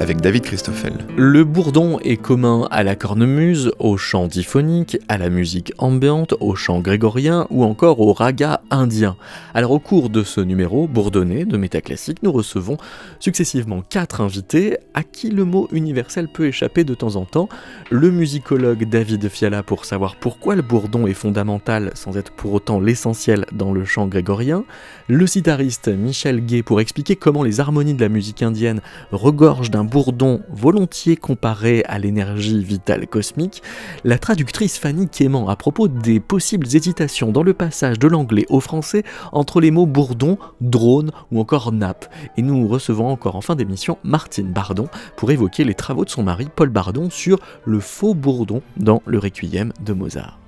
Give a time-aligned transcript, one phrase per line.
[0.00, 0.92] avec David Christoffel.
[1.16, 6.54] Le bourdon est commun à la cornemuse, au chant diphonique, à la musique ambiante, au
[6.54, 9.16] chant grégorien ou encore au raga indien.
[9.54, 12.76] Alors au cours de ce numéro bourdonné de Métaclassique, nous recevons
[13.18, 17.48] successivement quatre invités à qui le mot universel peut échapper de temps en temps.
[17.90, 22.80] Le musicologue David Fiala pour savoir pourquoi le bourdon est fondamental sans être pour autant
[22.80, 24.64] l'essentiel dans le chant grégorien.
[25.08, 28.80] Le sitariste Michel Gay pour expliquer comment les harmonies de la musique indienne
[29.10, 33.62] regorgent d'un bourdon volontiers comparé à l'énergie vitale cosmique,
[34.04, 38.60] la traductrice Fanny Quément à propos des possibles hésitations dans le passage de l'anglais au
[38.60, 39.02] français
[39.32, 42.12] entre les mots bourdon, drone ou encore nappe.
[42.36, 46.22] Et nous recevons encore en fin d'émission Martine Bardon pour évoquer les travaux de son
[46.22, 50.38] mari Paul Bardon sur le faux bourdon dans le Requiem de Mozart.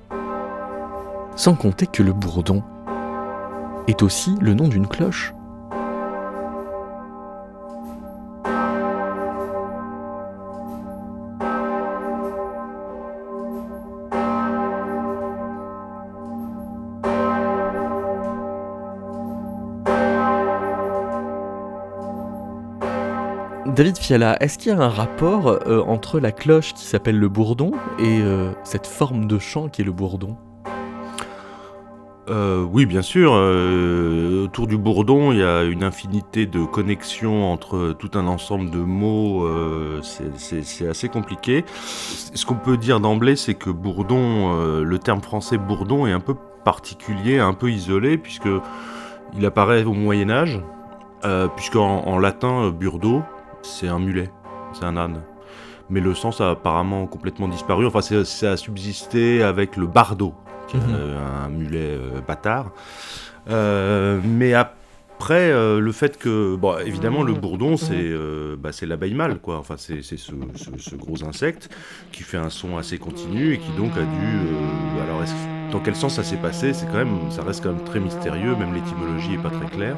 [1.36, 2.62] Sans compter que le bourdon
[3.88, 5.32] est aussi le nom d'une cloche
[23.80, 27.30] David Fiala, est-ce qu'il y a un rapport euh, entre la cloche qui s'appelle le
[27.30, 30.36] bourdon et euh, cette forme de chant qui est le bourdon?
[32.28, 33.32] Euh, oui, bien sûr.
[33.32, 38.80] autour du bourdon, il y a une infinité de connexions entre tout un ensemble de
[38.80, 39.48] mots.
[40.02, 41.64] c'est assez compliqué.
[41.72, 46.34] Ce qu'on peut dire d'emblée, c'est que bourdon, le terme français bourdon est un peu
[46.66, 48.50] particulier, un peu isolé, puisque
[49.38, 50.60] il apparaît au Moyen Âge,
[51.56, 53.22] puisqu'en en latin, burdo,
[53.62, 54.30] c'est un mulet,
[54.72, 55.22] c'est un âne.
[55.88, 57.86] Mais le sens a apparemment complètement disparu.
[57.86, 60.34] Enfin, ça a subsisté avec le bardo,
[60.72, 60.80] mhm.
[61.44, 62.70] un mulet euh, bâtard.
[63.48, 68.12] Euh, mais après, euh, le fait que, bon, évidemment, le bourdon, c'est
[68.56, 69.58] bah, l'abeille mâle, quoi.
[69.58, 71.68] Enfin, c'est ce, gros insecte
[72.12, 75.02] qui fait un son assez continu et qui donc a dû.
[75.02, 75.22] alors,
[75.72, 76.72] dans quel sens ça s'est passé?
[76.72, 78.54] C'est quand même, ça reste quand même très mystérieux.
[78.56, 79.96] Même l'étymologie est pas très claire.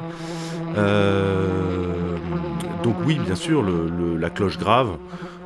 [0.77, 2.17] Euh,
[2.83, 4.97] donc oui, bien sûr, la cloche grave,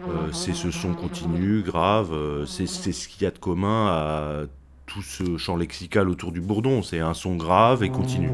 [0.09, 4.41] euh, c'est ce son continu, grave, euh, c'est ce qu'il y a de commun à
[4.87, 8.31] tout ce champ lexical autour du bourdon, c'est un son grave et continu.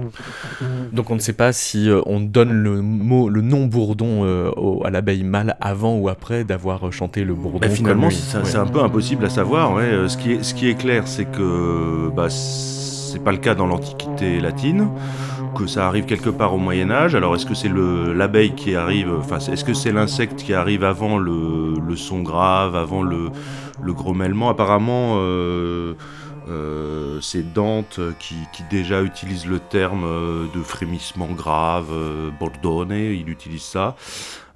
[0.93, 4.23] Donc on ne sait pas si on donne le mot, le nom bourdon
[4.85, 7.57] à l'abeille mâle avant ou après d'avoir chanté le bourdon.
[7.57, 9.73] Bah, finalement, c'est un peu impossible à savoir.
[9.73, 10.07] Ouais.
[10.07, 13.65] Ce, qui est, ce qui est clair, c'est que bah, c'est pas le cas dans
[13.65, 14.89] l'Antiquité latine
[15.53, 17.15] que ça arrive quelque part au Moyen Âge.
[17.15, 21.17] Alors est-ce que c'est l'abeille qui arrive, enfin est-ce que c'est l'insecte qui arrive avant
[21.17, 23.29] le, son grave, avant le,
[23.81, 25.93] le grommellement Apparemment, euh,
[26.49, 28.35] euh, c'est Dante qui,
[28.69, 31.87] déjà utilise le terme euh, de frémissement grave,
[32.39, 33.95] bordone, il utilise ça.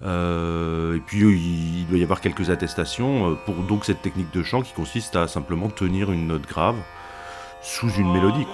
[0.03, 4.73] et puis il, doit y avoir quelques attestations pour donc cette technique de chant qui
[4.73, 6.77] consiste à simplement tenir une note grave
[7.61, 8.47] sous une mélodie.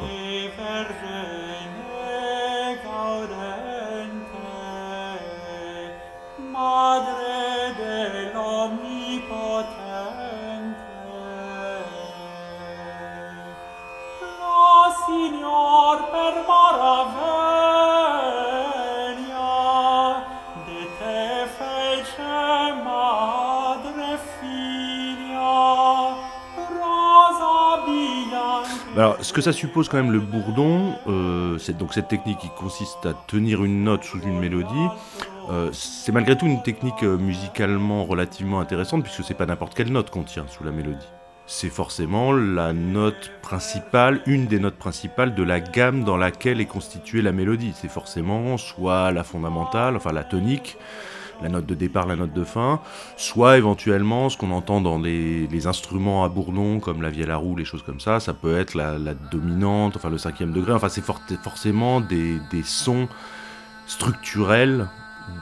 [28.95, 32.49] Alors, ce que ça suppose quand même le bourdon, euh, c'est donc cette technique qui
[32.49, 34.87] consiste à tenir une note sous une mélodie.
[35.49, 39.91] Euh, c'est malgré tout une technique euh, musicalement relativement intéressante puisque c'est pas n'importe quelle
[39.91, 41.07] note qu'on tient sous la mélodie.
[41.45, 46.65] C'est forcément la note principale, une des notes principales de la gamme dans laquelle est
[46.65, 47.73] constituée la mélodie.
[47.75, 50.77] C'est forcément soit la fondamentale, enfin la tonique,
[51.41, 52.79] la note de départ, la note de fin,
[53.17, 57.57] soit éventuellement ce qu'on entend dans les, instruments à bourdon comme la vielle à roue,
[57.57, 61.03] les choses comme ça, ça peut être la, dominante, enfin le cinquième degré, enfin c'est
[61.03, 63.09] forcément des, sons
[63.85, 64.87] structurels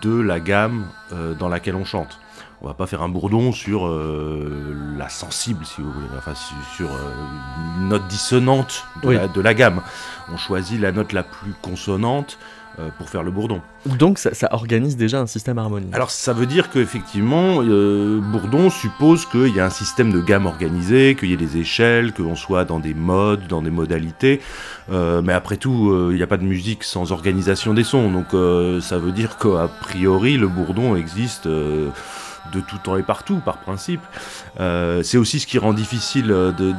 [0.01, 2.20] de la gamme euh, dans laquelle on chante.
[2.63, 6.33] On va pas faire un bourdon sur euh, la sensible, si vous voulez, enfin
[6.75, 9.81] sur, euh, une note dissonante de la gamme.
[10.31, 12.37] On choisit la note la plus consonante
[12.77, 13.61] euh, pour faire le bourdon.
[13.87, 15.89] Donc ça, organise déjà un système harmonique.
[15.91, 21.15] Alors ça veut dire qu'effectivement, bourdon suppose qu'il y a un système de gamme organisé,
[21.15, 24.39] qu'il y ait des échelles, qu'on soit dans des modes, dans des modalités.
[24.91, 28.11] Mais après tout, il n'y a pas de musique sans organisation des sons.
[28.11, 28.27] Donc
[28.83, 31.49] ça veut dire qu'a priori, le bourdon existe
[32.51, 34.01] de tout temps et partout, par principe.
[34.57, 36.73] c'est aussi ce qui rend difficile de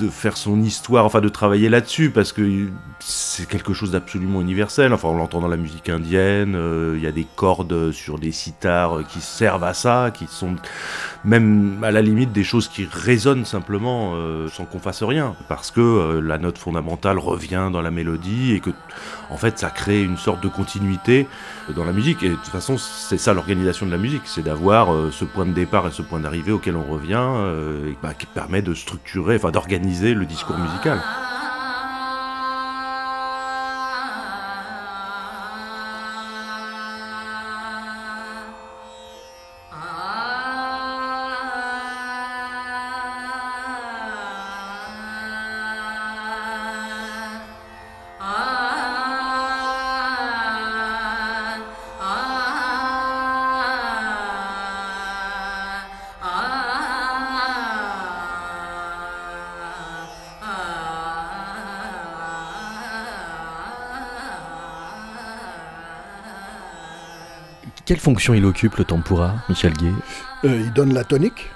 [0.00, 2.68] de faire son histoire, enfin de travailler là-dessus, parce que
[3.02, 4.92] c'est quelque chose d'absolument universel.
[4.92, 8.32] Enfin, on l'entend dans la musique indienne, euh, il y a des cordes sur des
[8.32, 10.56] sitars qui servent à ça, qui sont
[11.24, 15.70] même à la limite des choses qui résonnent simplement euh, sans qu'on fasse rien, parce
[15.70, 18.70] que euh, la note fondamentale revient dans la mélodie et que,
[19.30, 21.26] en fait, ça crée une sorte de continuité
[21.74, 22.22] dans la musique.
[22.22, 25.52] Et de toute façon, c'est ça l'organisation de la musique, c'est d'avoir ce point de
[25.52, 27.26] départ et ce point d'arrivée auquel on revient,
[28.02, 31.00] bah, qui permet de structurer, enfin d'organiser le discours musical.
[67.90, 69.90] Quelle fonction il occupe le tempura, Michel Gay
[70.44, 71.50] euh, Il donne la tonique.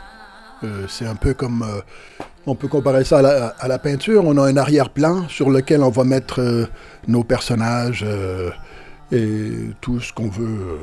[0.65, 1.63] Euh, c'est un peu comme.
[1.63, 1.81] Euh,
[2.45, 3.21] on peut comparer ça
[3.57, 4.25] à la, peinture.
[4.27, 6.67] On a un arrière-plan sur lequel on va mettre
[7.07, 8.05] nos personnages
[9.13, 10.81] et tout ce qu'on veut,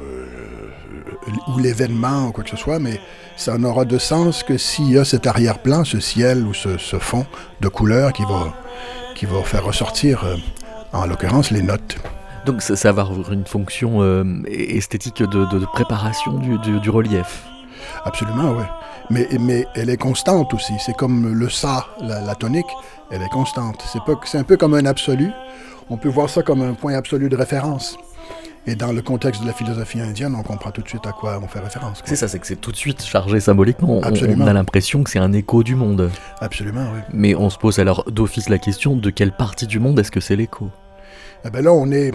[1.50, 3.02] ou l'événement ou quoi que ce soit, mais
[3.36, 7.26] ça n'aura de sens que s'il y a cet arrière-plan, ce ciel ou ce, fond
[7.60, 8.54] de couleur qui va,
[9.16, 10.26] qui va faire ressortir,
[10.94, 11.98] en l'occurrence, les notes.
[12.46, 17.44] Donc ça, va avoir une fonction euh, esthétique de, préparation du, relief.
[18.06, 18.64] Absolument, oui.
[19.10, 20.74] Mais, mais elle est constante aussi.
[20.80, 22.68] C'est comme le sa, la, tonique,
[23.12, 23.84] elle est constante.
[24.26, 25.32] C'est un peu comme un absolu.
[25.90, 27.98] On peut voir ça comme un point absolu de référence.
[28.68, 31.40] Et dans le contexte de la philosophie indienne, on comprend tout de suite à quoi
[31.44, 32.02] on fait référence.
[32.06, 34.00] C'est ça, c'est que c'est tout de suite chargé symboliquement.
[34.00, 36.12] On, a l'impression que c'est un écho du monde.
[36.40, 37.00] Absolument, oui.
[37.12, 40.20] Mais on se pose alors d'office la question de quelle partie du monde est-ce que
[40.20, 40.70] c'est l'écho?
[41.44, 42.12] Eh ben là, on est,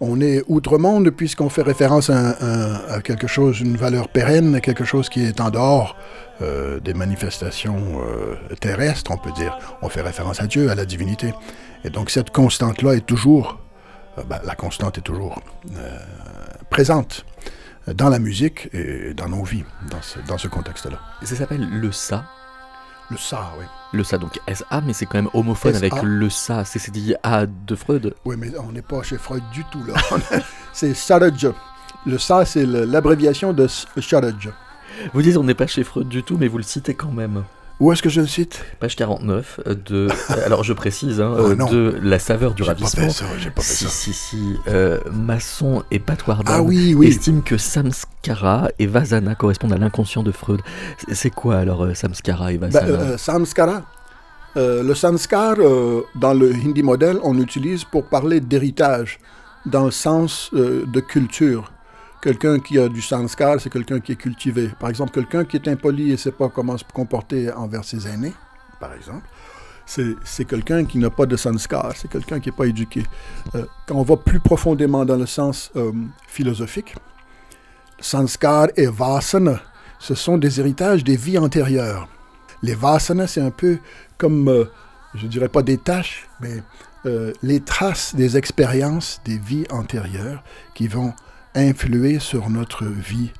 [0.00, 5.24] on est outre-monde puisqu'on fait référence à, quelque chose, une valeur pérenne, quelque chose qui
[5.24, 5.96] est en dehors
[6.40, 9.58] euh, des manifestations euh, terrestres, on peut dire.
[9.82, 11.34] On fait référence à Dieu, à la divinité.
[11.84, 13.58] Et donc cette constante-là est toujours,
[14.18, 15.42] euh, ben, la constante est toujours
[16.70, 17.26] présente
[17.86, 20.98] dans la musique et dans nos vies, dans ce, dans ce contexte-là.
[21.22, 22.24] Ça s'appelle le sa
[23.10, 23.64] le ça, oui.
[23.92, 27.46] Le ça, donc SA, mais c'est quand même homophone avec le ça, c'est dit A
[27.46, 28.14] de Freud.
[28.24, 29.94] Oui, mais on n'est pas chez Freud du tout, là.
[30.72, 31.48] c'est Saraj.
[32.06, 34.50] Le ça, c'est l'abréviation de Saraj.
[35.12, 37.44] Vous dites on n'est pas chez Freud du tout, mais vous le citez quand même.
[37.80, 38.62] Où est-ce que je le cite?
[38.78, 40.08] Page 49 euh, de.
[40.08, 40.10] Euh,
[40.44, 43.06] alors je précise, hein, oh, euh, de La saveur du ravissement.
[43.06, 44.56] Pas fait ça, pas fait si, si, si.
[45.10, 47.08] Masson et Patoirdan ah, oui, oui.
[47.08, 50.60] estiment que Samskara et Vasana correspondent à l'inconscient de Freud.
[51.10, 53.82] C'est quoi alors Samskara et bah, Vasana Samskara
[54.56, 55.56] le samskar,
[56.16, 59.20] dans le hindi modèle, on utilise pour parler d'héritage,
[59.64, 61.70] dans le sens de culture.
[62.22, 64.70] Quelqu'un qui a du sanskar, c'est quelqu'un qui est cultivé.
[64.78, 68.06] Par exemple, quelqu'un qui est impoli et ne sait pas comment se comporter envers ses
[68.06, 68.34] aînés,
[68.78, 69.26] par exemple,
[69.86, 73.04] c'est quelqu'un qui n'a pas de sanskar, c'est quelqu'un qui n'est pas éduqué.
[73.54, 75.92] Euh, quand on va plus profondément dans le sens euh,
[76.28, 76.94] philosophique,
[77.98, 79.60] sanskar et vasana,
[79.98, 82.06] ce sont des héritages des vies antérieures.
[82.62, 83.78] Les vasanas, c'est un peu
[84.16, 84.64] comme, euh,
[85.14, 86.62] je dirais pas des tâches, mais
[87.42, 91.14] les traces des expériences des vies antérieures qui vont
[91.54, 93.30] influer sur notre vie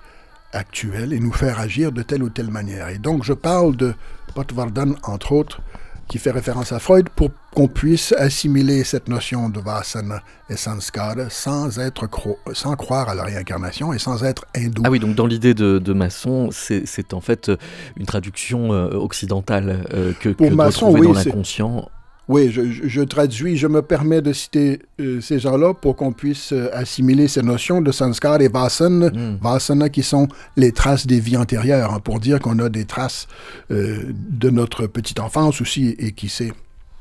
[0.53, 2.89] actuelle et nous faire agir de telle ou telle manière.
[2.89, 3.95] Et donc je parle de
[4.35, 5.61] Potvardhan, entre autres,
[6.09, 11.31] qui fait référence à Freud, pour qu'on puisse assimiler cette notion de vasana et sanskara
[11.31, 12.09] sans, être
[12.53, 14.83] sans croire à la réincarnation et sans être hindou.
[14.85, 17.51] Ah oui, donc dans l'idée de, de Masson, c'est en fait
[17.97, 21.89] une traduction euh, occidentale euh, que, pour que Masson, oui, dans l'inconscient
[22.31, 26.71] oui, je, traduis, je me permets de citer euh, ces gens-là pour qu'on puisse euh,
[26.73, 29.39] assimiler ces notions de sanskar et vasana, hmm.
[29.43, 33.27] vasana qui sont les traces des vies antérieures, hein, pour dire qu'on a des traces
[33.73, 36.53] euh, de notre petite enfance aussi, et qui sait,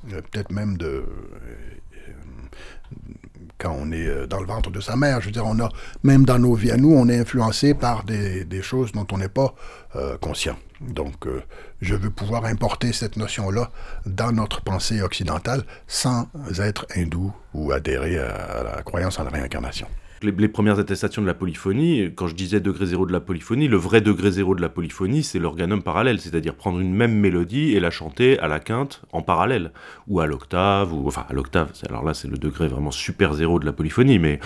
[0.10, 1.04] peut-être même de
[3.60, 5.22] quand on est dans le ventre de sa mère.
[5.22, 5.70] Je veux dire, on a,
[6.04, 9.30] même dans nos vies à nous, on est influencé par des, choses dont on n'est
[9.30, 9.54] pas
[10.22, 10.58] conscient.
[10.82, 11.44] Donc, euh,
[11.82, 13.70] je veux pouvoir importer cette notion-là
[14.06, 16.28] dans notre pensée occidentale sans
[16.60, 19.88] être hindou ou adhérer à, la croyance en la réincarnation.
[20.24, 23.78] Les, premières attestations de la polyphonie, quand je disais degré zéro de la polyphonie, le
[23.78, 27.80] vrai degré zéro de la polyphonie, c'est l'organum parallèle, c'est-à-dire prendre une même mélodie et
[27.80, 29.72] la chanter à la quinte en parallèle,
[30.08, 33.60] ou à l'octave, ou enfin à l'octave, alors là c'est le degré vraiment super zéro
[33.60, 34.40] de la polyphonie, mais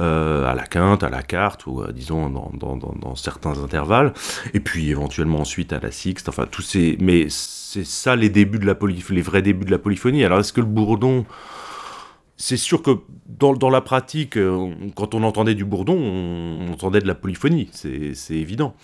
[0.00, 4.12] euh, à la quinte, à la carte, ou euh, disons dans, certains intervalles,
[4.52, 6.96] et puis éventuellement ensuite à la sixte, enfin tous ces...
[7.00, 10.24] Mais c'est ça les débuts de la polyphonie, les vrais débuts de la polyphonie.
[10.24, 11.24] Alors est-ce que le bourdon
[12.36, 12.90] c'est sûr que
[13.28, 18.14] dans, la pratique, euh, quand on entendait du bourdon, on, entendait de la polyphonie, c'est
[18.30, 18.74] évident.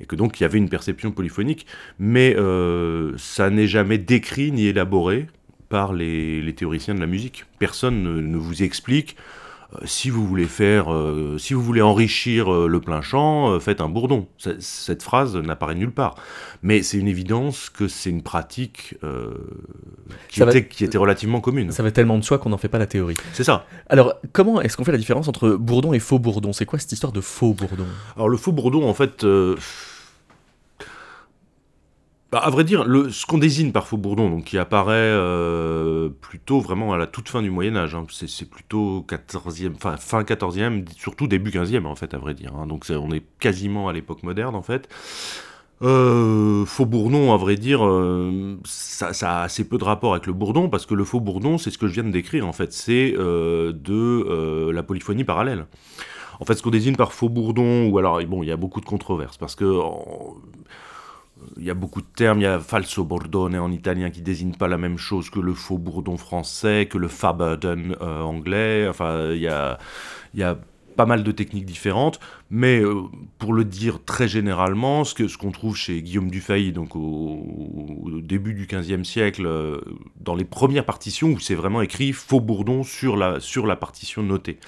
[0.00, 1.66] Et que donc il y avait une perception polyphonique,
[1.98, 5.26] mais euh, ça n'est jamais décrit ni élaboré
[5.68, 7.44] par les, théoriciens de la musique.
[7.58, 9.16] Personne ne vous explique
[9.84, 13.88] si vous voulez faire, euh, si vous voulez enrichir euh, le plein champ, faites un
[13.88, 14.28] bourdon.
[14.58, 16.14] cette phrase n'apparaît nulle part.
[16.62, 18.96] Mais c'est une évidence que c'est une pratique
[20.28, 21.72] qui, était, qui, était, relativement commune.
[21.72, 23.16] Ça va tellement de soi qu'on n'en fait pas la théorie.
[23.32, 23.66] C'est ça.
[23.88, 26.52] Alors, comment est-ce qu'on fait la différence entre bourdon et faux bourdon?
[26.52, 27.86] C'est quoi cette histoire de faux bourdon?
[28.16, 29.24] Alors, le faux bourdon, en fait
[32.34, 36.58] bah, à vrai dire, ce qu'on désigne par faux bourdon, donc qui apparaît euh, plutôt
[36.58, 40.84] vraiment à la toute fin du Moyen Âge, hein, c'est plutôt 14e, fin, fin 14e,
[40.96, 42.52] surtout début 15e en fait, à vrai dire.
[42.56, 44.88] Hein, donc on est quasiment à l'époque moderne en fait.
[45.82, 50.26] Euh, faux bourdon, à vrai dire, euh, ça, ça, a assez peu de rapport avec
[50.26, 52.52] le bourdon, parce que le faux bourdon, c'est ce que je viens de décrire en
[52.52, 55.66] fait, c'est de la polyphonie parallèle.
[56.40, 58.80] En fait, ce qu'on désigne par faux bourdon, ou alors, bon, il y a beaucoup
[58.80, 59.72] de controverses, parce que
[61.56, 64.54] il y a beaucoup de termes, il y a falso bordone en italien qui désigne
[64.54, 68.86] pas la même chose que le faux bourdon français, que le faburden euh, anglais.
[68.88, 69.78] Enfin, il y a,
[70.32, 70.58] il y a
[70.94, 72.20] pas mal de techniques différentes,
[72.50, 73.02] mais euh,
[73.38, 78.54] pour le dire très généralement, ce qu'on ce trouve chez Guillaume Dufay, donc au, début
[78.54, 79.80] du XVe siècle, euh,
[80.20, 84.22] dans les premières partitions où c'est vraiment écrit faux bourdon sur la, sur la partition
[84.22, 84.58] notée,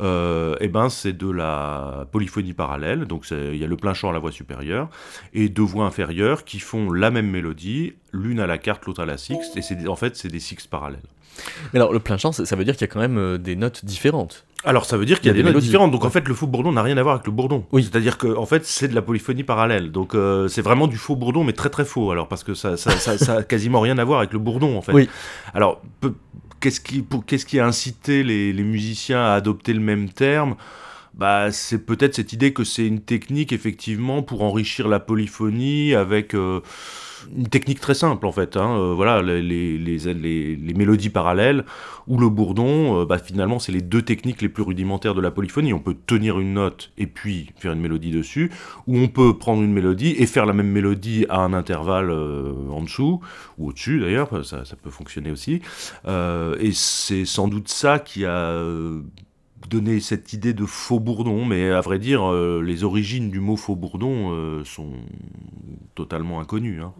[0.00, 4.10] euh, eh ben c'est de la polyphonie parallèle, donc il y a le plein chant
[4.10, 4.88] à la voix supérieure,
[5.32, 9.06] et deux voix inférieures qui font la même mélodie, l'une à la carte, l'autre à
[9.06, 11.00] la sixte, et en fait c'est des sixtes parallèles.
[11.72, 13.84] Mais alors le plein chant, ça veut dire qu'il y a quand même des notes
[13.84, 14.44] différentes.
[14.64, 15.90] Alors ça veut dire qu'il y a, des, notes différentes.
[15.90, 17.64] Donc en fait, le faux bourdon n'a rien à voir avec le bourdon.
[17.72, 17.82] Oui.
[17.84, 19.92] C'est-à-dire que en fait, c'est de la polyphonie parallèle.
[19.92, 22.10] Donc euh, c'est vraiment du faux bourdon, mais très très faux.
[22.10, 24.82] Alors parce que ça, ça, ça, a quasiment rien à voir avec le bourdon en
[24.82, 24.92] fait.
[24.92, 25.08] Oui.
[25.52, 25.82] Alors
[26.60, 30.56] qu'est-ce qui, qu'est-ce qui a incité les, les, musiciens à adopter le même terme?
[31.12, 36.34] Bah, c'est peut-être cette idée que c'est une technique effectivement pour enrichir la polyphonie avec
[36.34, 36.60] euh,
[37.36, 38.56] une technique très simple en fait.
[38.56, 41.64] Hein, euh, voilà, les, les, les, les, mélodies parallèles
[42.06, 45.30] ou le bourdon, euh, bah, finalement, c'est les deux techniques les plus rudimentaires de la
[45.30, 45.72] polyphonie.
[45.72, 48.50] On peut tenir une note et puis faire une mélodie dessus,
[48.86, 52.52] ou on peut prendre une mélodie et faire la même mélodie à un intervalle euh,
[52.70, 53.20] en dessous,
[53.58, 55.60] ou au-dessus d'ailleurs, ça, ça, peut fonctionner aussi.
[56.06, 58.60] et c'est sans doute ça qui a
[59.68, 63.56] donner cette idée de faux bourdon, mais à vrai dire, euh, les origines du mot
[63.56, 64.92] faux bourdon euh, sont
[65.94, 66.82] totalement inconnues.
[66.82, 66.92] Hein.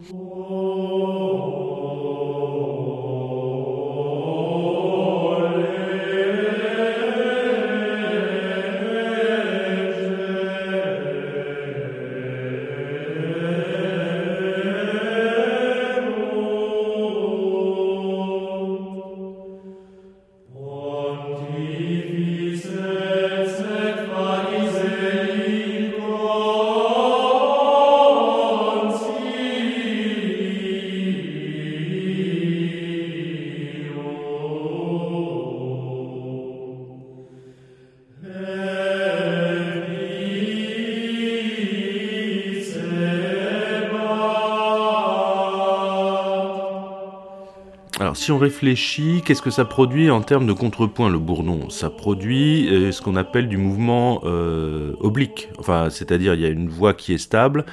[48.15, 51.69] Si on réfléchit, qu'est-ce que ça produit en termes de contrepoint, le bourdon?
[51.69, 55.49] Ça produit euh, ce qu'on appelle du mouvement euh, oblique.
[55.59, 57.65] Enfin, c'est-à-dire, il y a une voix qui est stable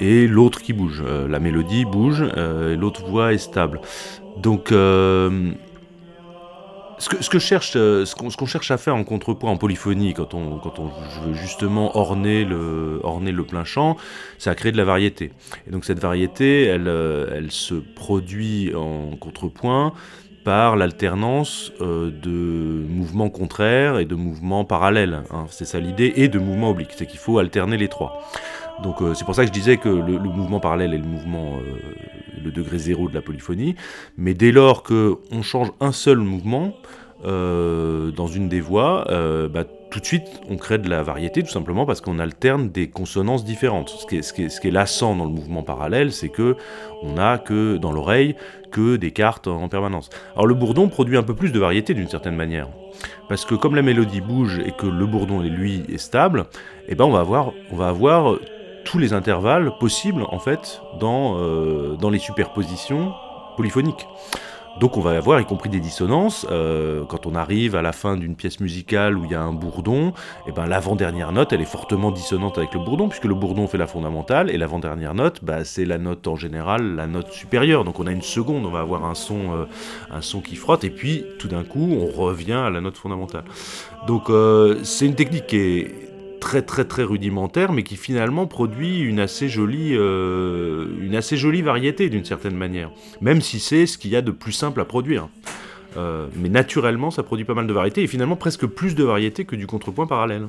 [0.00, 1.02] et l'autre qui bouge.
[1.06, 3.80] Euh, la mélodie bouge et l'autre voix est stable.
[4.36, 4.72] Donc,
[7.02, 10.78] ce que, euh, ce qu'on cherche à faire en contrepoint, en polyphonie, quand on, quand
[10.78, 13.96] on veut justement orner le, orner le plein chant,
[14.38, 15.32] c'est à créer de la variété.
[15.66, 19.92] Et donc cette variété, elle, euh, elle se produit en contrepoint
[20.44, 25.22] par l'alternance euh, de mouvements contraires et de mouvements parallèles.
[25.30, 25.46] Hein.
[25.50, 26.92] C'est ça l'idée, et de mouvements obliques.
[26.96, 28.28] C'est qu'il faut alterner les trois.
[28.82, 31.58] Donc c'est pour ça que je disais que le, mouvement parallèle est le mouvement,
[32.42, 33.76] le degré zéro de la polyphonie.
[34.16, 36.74] Mais dès lors qu'on change un seul mouvement,
[37.24, 41.44] euh, dans une des voix, euh, bah, tout de suite, on crée de la variété
[41.44, 43.90] tout simplement parce qu'on alterne des consonances différentes.
[43.90, 46.56] Ce qui est, est, est lassant dans le mouvement parallèle, c'est que
[47.00, 48.34] on n'a que dans l'oreille
[48.72, 50.10] que des cartes en permanence.
[50.34, 52.68] Alors le bourdon produit un peu plus de variété d'une certaine manière.
[53.28, 56.46] Parce que comme la mélodie bouge et que le bourdon, lui, est stable,
[56.88, 58.36] eh ben on va avoir, on va avoir
[58.84, 63.12] tous les intervalles possibles en fait dans, euh, dans les superpositions
[63.56, 64.06] polyphoniques.
[64.80, 66.46] Donc on va avoir y compris des dissonances.
[66.50, 69.52] Euh, quand on arrive à la fin d'une pièce musicale où il y a un
[69.52, 70.12] bourdon, et
[70.48, 73.78] eh ben l'avant-dernière note, elle est fortement dissonante avec le bourdon, puisque le bourdon fait
[73.78, 77.84] la fondamentale, et l'avant-dernière note, bah, c'est la note en général, la note supérieure.
[77.84, 79.64] Donc on a une seconde, on va avoir un son, euh,
[80.10, 83.44] un son qui frotte, et puis tout d'un coup, on revient à la note fondamentale.
[84.06, 84.30] Donc
[84.82, 86.11] c'est une technique qui est
[86.42, 91.62] très très très rudimentaire, mais qui finalement produit une assez jolie, euh, une assez jolie
[91.62, 94.84] variété d'une certaine manière, même si c'est ce qu'il y a de plus simple à
[94.84, 95.28] produire.
[95.96, 99.44] Euh, mais naturellement, ça produit pas mal de variétés, et finalement presque plus de variétés
[99.44, 100.48] que du contrepoint parallèle.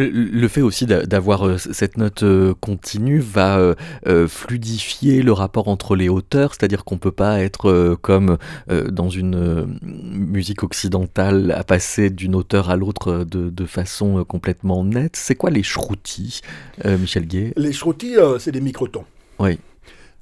[0.00, 3.58] Le fait aussi d'avoir euh, cette note euh, continue va
[4.06, 8.38] euh, fluidifier le rapport entre les hauteurs, c'est-à-dire qu'on ne peut pas être comme
[8.68, 15.16] dans une musique occidentale à passer d'une hauteur à l'autre de, façon complètement nette.
[15.16, 16.40] C'est quoi les shrutis,
[16.84, 19.04] Michel Gué Les shrutis, c'est des microtons.
[19.38, 19.58] Oui.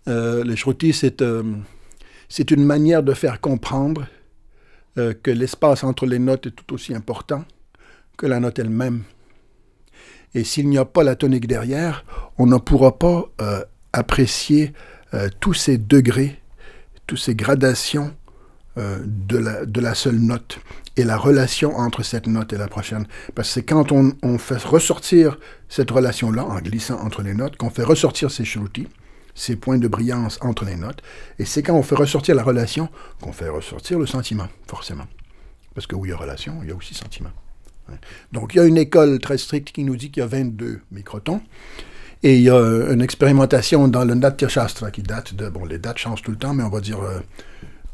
[0.07, 1.23] les shrutis, c'est
[2.29, 4.07] c'est une manière de faire comprendre
[4.97, 7.45] que l'espace entre les notes est tout aussi important
[8.17, 9.05] que la note elle-même.
[10.35, 12.05] Et s'il n'y a pas la tonique derrière,
[12.37, 14.73] on ne pourra pas euh, apprécier
[15.15, 16.41] euh, tous ces degrés,
[17.07, 18.15] toutes ces gradations
[18.79, 20.61] euh, de, la, seule note
[20.97, 23.07] et la relation entre cette note et la prochaine.
[23.35, 27.71] Parce que c'est quand on, fait ressortir cette relation-là, en glissant entre les notes, qu'on
[27.71, 28.87] fait ressortir ces shrutis,
[29.35, 31.03] ces points de brillance entre les notes.
[31.39, 32.89] Et c'est quand on fait ressortir la relation
[33.21, 35.07] qu'on fait ressortir le sentiment, forcément.
[35.75, 37.31] Parce que où il y a relation, il y a aussi sentiment.
[38.33, 40.81] Donc, il y a une école très stricte qui nous dit qu'il y a 22
[40.93, 41.41] microtons.
[42.23, 45.49] Et il y a une expérimentation dans le Natya Shastra qui date de.
[45.49, 47.21] Bon, les dates changent tout le temps, mais on va dire euh,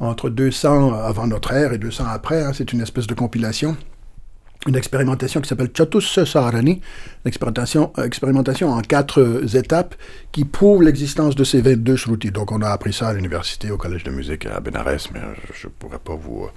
[0.01, 2.43] entre 200 avant notre ère et 200 après.
[2.43, 3.77] Hein, c'est une espèce de compilation
[4.67, 6.79] une expérimentation qui s'appelle Chatus une
[7.27, 9.95] expérimentation, expérimentation en quatre euh, étapes
[10.33, 12.31] qui prouve l'existence de ces 22 shrutis.
[12.31, 15.21] Donc on a appris ça à l'université, au collège de musique à Benares, mais
[15.53, 16.45] je ne pourrais pas vous...
[16.45, 16.49] Euh,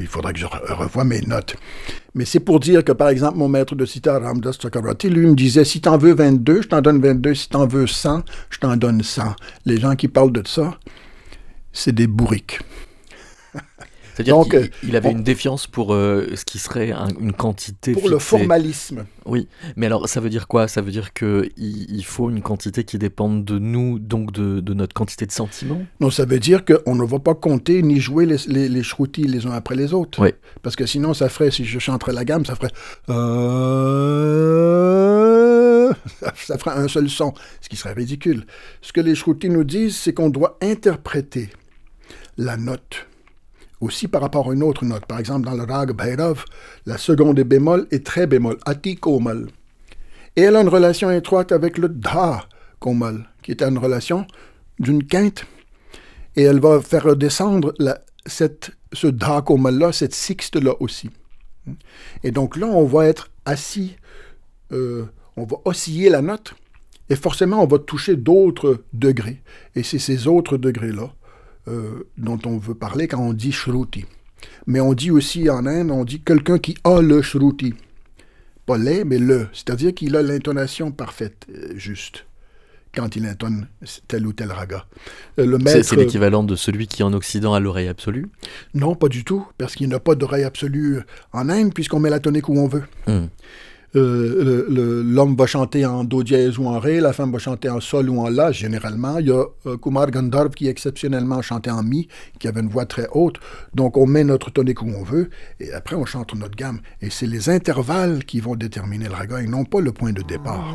[0.00, 1.54] il faudrait que je revoie mes notes.
[2.14, 5.34] Mais c'est pour dire que, par exemple, mon maître de sitar, Ramdas Chakravarti, lui me
[5.34, 8.76] disait, si t'en veux 22, je t'en donne 22, si t'en veux 100, je t'en
[8.76, 9.34] donne 100.
[9.66, 10.76] Les gens qui parlent de ça,
[11.72, 12.60] c'est des bourriques.
[14.14, 14.36] C'est-à-dire
[14.80, 17.92] qu'il avait une défiance pour euh, ce qui serait une quantité.
[17.92, 19.06] Pour le formalisme.
[19.26, 20.68] Oui, mais alors ça veut dire quoi?
[20.68, 24.94] Ça veut dire qu'il il faut une quantité qui dépende de nous, donc de, notre
[24.94, 25.82] quantité de sentiments?
[26.00, 28.82] Non, ça veut dire qu'on ne va pas compter ni jouer les, les, les
[29.16, 30.22] les uns après les autres.
[30.22, 30.30] Oui.
[30.62, 32.70] Parce que sinon, ça ferait, si je chanterais la gamme, ça ferait.
[33.08, 34.44] Euh,
[36.36, 38.44] ça ferait un seul son, ce qui serait ridicule.
[38.80, 41.50] Ce que les shrutis nous disent, c'est qu'on doit interpréter
[42.36, 43.06] la note
[43.84, 45.06] aussi par rapport à une autre note.
[45.06, 46.44] Par exemple, dans le rag Bhairav,
[46.86, 49.48] la seconde est bémol et très bémol, ati komal.
[50.36, 52.46] Et elle a une relation étroite avec le dha
[52.80, 54.26] komal, qui est une relation
[54.78, 55.46] d'une quinte.
[56.36, 57.74] Et elle va faire redescendre
[58.26, 61.10] cette, ce dha komal-là, cette sixte-là aussi.
[62.22, 63.96] Et donc là, on va être assis,
[64.72, 65.04] euh,
[65.36, 66.54] on va osciller la note,
[67.10, 69.42] et forcément, on va toucher d'autres degrés.
[69.74, 71.12] Et c'est ces autres degrés-là
[71.68, 74.04] euh, dont on veut parler quand on dit shruti.
[74.66, 77.74] Mais on dit aussi en Inde, on dit quelqu'un qui a le shruti.
[78.66, 79.48] Pas les, mais le.
[79.52, 82.26] C'est-à-dire qu'il a l'intonation parfaite, euh, juste,
[82.94, 83.68] quand il intonne
[84.08, 84.86] tel ou tel raga.
[85.38, 88.28] Euh, c'est l'équivalent de celui qui en Occident a l'oreille absolue?
[88.72, 91.00] Non, pas du tout, parce qu'il n'a pas d'oreille absolue
[91.32, 92.84] en Inde, puisqu'on met la tonique où on veut.
[93.06, 93.26] Hmm.
[93.96, 97.80] Euh, l'homme va chanter en do dièse ou en ré, la femme va chanter en
[97.80, 99.18] sol ou en la, généralement.
[99.18, 102.86] Il y a euh, Kumar Gandharv qui exceptionnellement chantait en mi, qui avait une voix
[102.86, 103.36] très haute.
[103.74, 105.30] Donc on met notre tonique où on veut,
[105.60, 106.80] et après on chante notre gamme.
[107.00, 110.22] Et c'est les intervalles qui vont déterminer le raga, et non pas le point de
[110.22, 110.74] départ.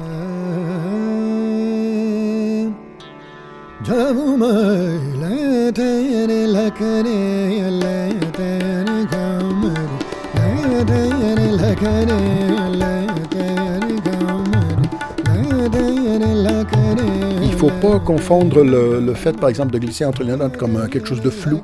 [17.42, 20.78] Il ne faut pas confondre le, fait, par exemple, de glisser entre les notes comme
[20.78, 21.62] euh, quelque chose de flou.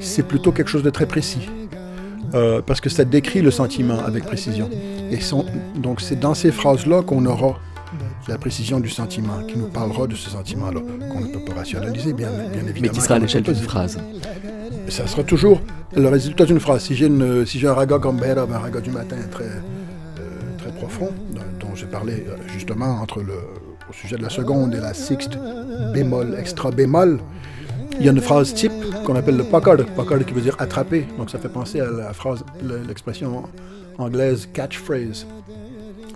[0.00, 1.48] C'est plutôt quelque chose de très précis.
[2.34, 4.68] Euh, parce que ça décrit le sentiment avec précision.
[5.10, 5.18] Et
[5.76, 7.58] donc c'est dans ces phrases-là qu'on aura
[8.28, 10.80] la précision du sentiment, qui nous parlera de ce sentiment-là,
[11.12, 12.80] qu'on ne peut pas rationaliser, bien, bien évidemment.
[12.80, 13.98] Mais qui sera à l'échelle d'une phrase
[14.88, 15.60] Ça sera toujours
[15.94, 16.82] le résultat d'une phrase.
[16.82, 17.08] Si j'ai,
[17.46, 19.44] si un raga comme un raga du matin très,
[21.04, 23.34] euh, dont j'ai parlé justement entre le,
[23.88, 25.38] au sujet de la seconde et la sixte
[25.92, 27.20] bémol, extra bémol,
[27.98, 28.72] il y a une phrase type
[29.04, 31.06] qu'on appelle le pucker, pucker qui veut dire attraper.
[31.16, 32.44] Donc ça fait penser à la phrase,
[32.86, 33.44] l'expression
[33.98, 35.26] anglaise catchphrase.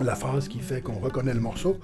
[0.03, 1.77] La phrase qui fait qu'on reconnaît le morceau,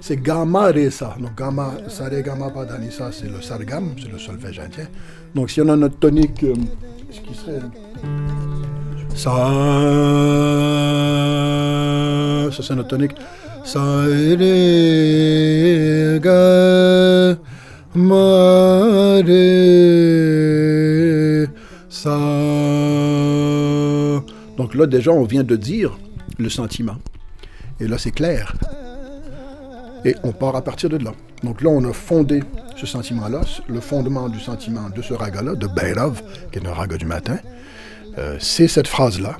[0.00, 1.16] c'est gamma resa.
[1.18, 4.86] Donc gamma, sare gamma padanisa, c'est le sargam, c'est le solfège indien.
[5.34, 6.54] Donc si on a notre tonique, euh,
[7.10, 7.60] ce qui serait
[9.16, 9.50] ça,
[12.50, 13.14] ça c'est notre tonique.
[24.56, 25.98] Donc là, déjà, on vient de dire
[26.38, 26.96] le sentiment.
[27.80, 28.54] Et là, c'est clair.
[30.04, 31.12] Et on part à partir de là.
[31.42, 32.42] Donc là, on a fondé
[32.76, 36.96] ce sentiment-là, le fondement du sentiment de ce raga-là, de Beirov, qui est un raga
[36.96, 37.38] du matin.
[38.18, 39.36] Euh, c'est cette phrase-là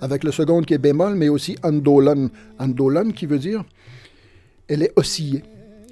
[0.00, 2.28] avec le second qui est bémol, mais aussi andolan.
[2.58, 3.64] Andolan qui veut dire
[4.70, 5.42] elle est oscillée.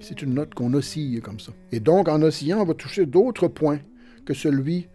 [0.00, 1.52] C'est une note qu'on oscille comme ça.
[1.72, 3.80] Et donc, en oscillant, on va toucher d'autres points
[4.24, 4.88] que celui,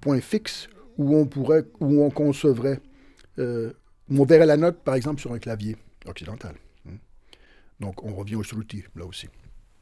[0.00, 2.80] point fixe, où on pourrait, où on concevrait,
[3.38, 3.72] euh,
[4.10, 6.54] où on verrait la note, par exemple, sur un clavier occidental.
[7.80, 9.28] Donc, on revient au shruti, là aussi.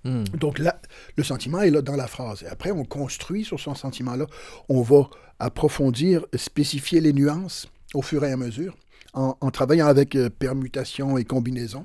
[0.04, 0.24] Hmm.
[0.34, 0.80] Donc là,
[1.16, 2.42] le sentiment est là dans la phrase.
[2.42, 4.26] Et après, on construit sur son sentiment-là.
[4.68, 8.76] On va approfondir, spécifier les nuances au fur et à mesure,
[9.12, 11.84] en, travaillant avec euh, permutation et combinaison.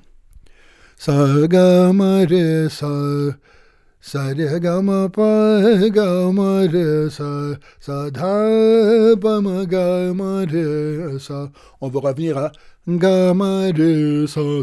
[11.82, 12.52] On va revenir à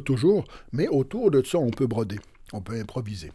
[0.05, 2.19] toujours, mais autour de ça, on peut broder,
[2.53, 3.31] on peut improviser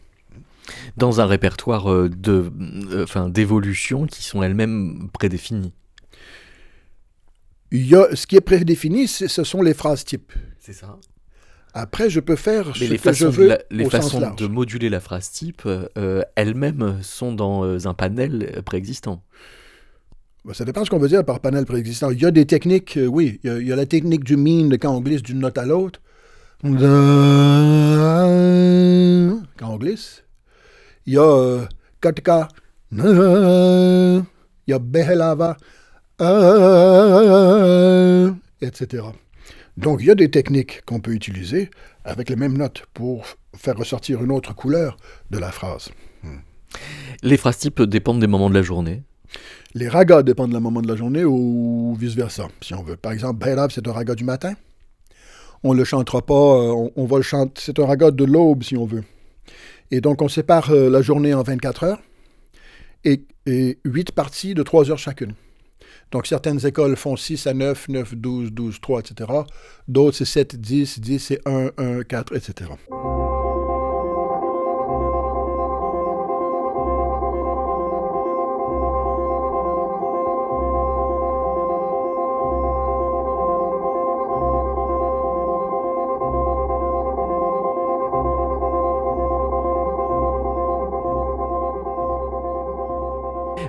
[0.96, 2.50] dans un répertoire euh, de,
[2.92, 5.72] euh, enfin, d'évolutions qui sont elles-mêmes prédéfinies.
[7.72, 10.32] Il y a, ce qui est prédéfini, ce sont les phrases types.
[10.58, 10.98] C'est ça.
[11.72, 13.56] Après, je peux faire ce les que je veux.
[13.70, 19.22] les façons de moduler la phrase type euh, elles-mêmes sont dans un panel préexistant.
[20.44, 22.10] Bah, ça dépend de ce qu'on veut dire par panel préexistant.
[22.10, 23.38] Il y a des techniques, oui.
[23.44, 26.00] Il y, a, la technique du mean, quand on glisse d'une note à l'autre.
[26.62, 26.68] Quand
[29.62, 30.24] on glisse
[31.06, 31.68] il y a
[32.00, 32.48] Katka,
[32.92, 34.24] il
[34.66, 35.56] y a Behelava,
[38.60, 39.04] etc.
[39.76, 41.70] Donc il y a des techniques qu'on peut utiliser
[42.04, 44.96] avec les mêmes notes pour faire ressortir une autre couleur
[45.30, 45.90] de la phrase.
[46.22, 46.38] Hmm.
[47.22, 49.02] Les phrases types dépendent des moments de la journée
[49.74, 52.96] Les ragas dépendent du moment de la journée ou vice-versa, si on veut.
[52.96, 54.54] Par exemple, Behelava, c'est un raga du matin.
[55.62, 58.62] On ne le chantera pas, euh, on va le chanter, c'est un raga de l'aube,
[58.62, 59.04] si on veut.
[59.90, 62.00] Et donc, on sépare euh, la journée en 24 heures
[63.04, 65.34] et, et 8 parties de 3 heures chacune.
[66.12, 69.30] Donc, certaines écoles font 6 à 9, 9, 12, 12, 3, etc.
[69.88, 72.70] D'autres, c'est 7, 10, 10 et 1, 1, 4, etc.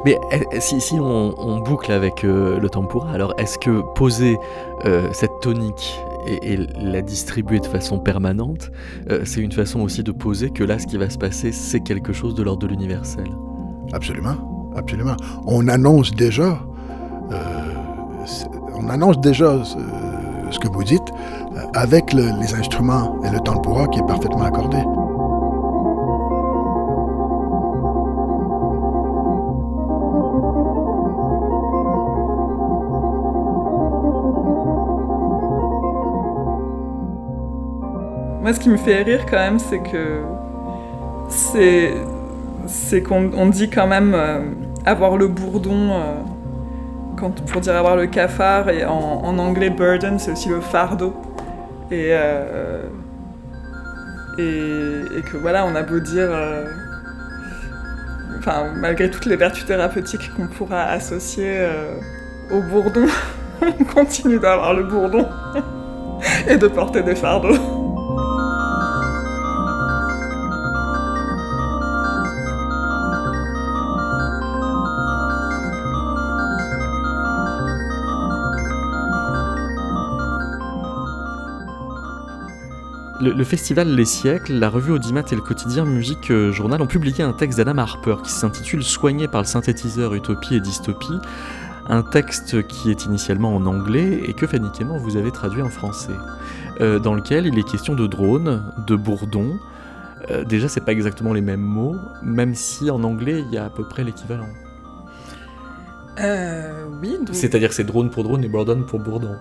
[0.05, 0.17] Mais
[0.59, 4.37] si, si on, boucle avec euh, le tempura, alors est-ce que poser
[4.85, 8.71] euh, cette tonique et, la distribuer de façon permanente,
[9.09, 11.81] euh, c'est une façon aussi de poser que là, ce qui va se passer, c'est
[11.81, 13.25] quelque chose de l'ordre de l'universel?
[13.93, 15.17] Absolument, absolument.
[15.45, 16.59] On annonce déjà,
[18.75, 21.11] on annonce déjà ce, que vous dites
[21.73, 24.77] avec les instruments et le tempura qui est parfaitement accordé.
[38.41, 40.23] Moi, ce qui me fait rire quand même, c'est que
[41.29, 41.93] c'est
[42.67, 44.39] c'est qu'on on dit quand même euh,
[44.85, 50.49] avoir le bourdon euh, pour dire avoir le cafard et en, anglais burden c'est aussi
[50.49, 51.13] le fardeau.
[51.91, 52.83] Et, euh,
[54.39, 56.29] et, et que voilà on a beau dire
[58.39, 61.67] enfin malgré toutes les vertus thérapeutiques qu'on pourra associer
[62.49, 63.07] au bourdon
[63.61, 65.27] on continue d'avoir le bourdon
[66.47, 67.80] et de porter des fardeaux
[83.31, 86.87] Le, le festival Les Siècles, la revue Audimat et le quotidien Musique euh, Journal ont
[86.87, 91.17] publié un texte d'Adam Harper qui s'intitule Soigné par le synthétiseur Utopie et Dystopie.
[91.89, 95.69] Un texte qui est initialement en anglais et que Fanny Clément vous avez traduit en
[95.69, 96.13] français.
[96.79, 99.57] Euh, dans lequel il est question de drones, de bourdons.
[100.29, 103.65] Euh, déjà, c'est pas exactement les mêmes mots, même si en anglais il y a
[103.65, 104.47] à peu près l'équivalent.
[106.19, 109.35] euh, oui donc- C'est-à-dire que c'est drone pour drone et bourdon pour bourdon.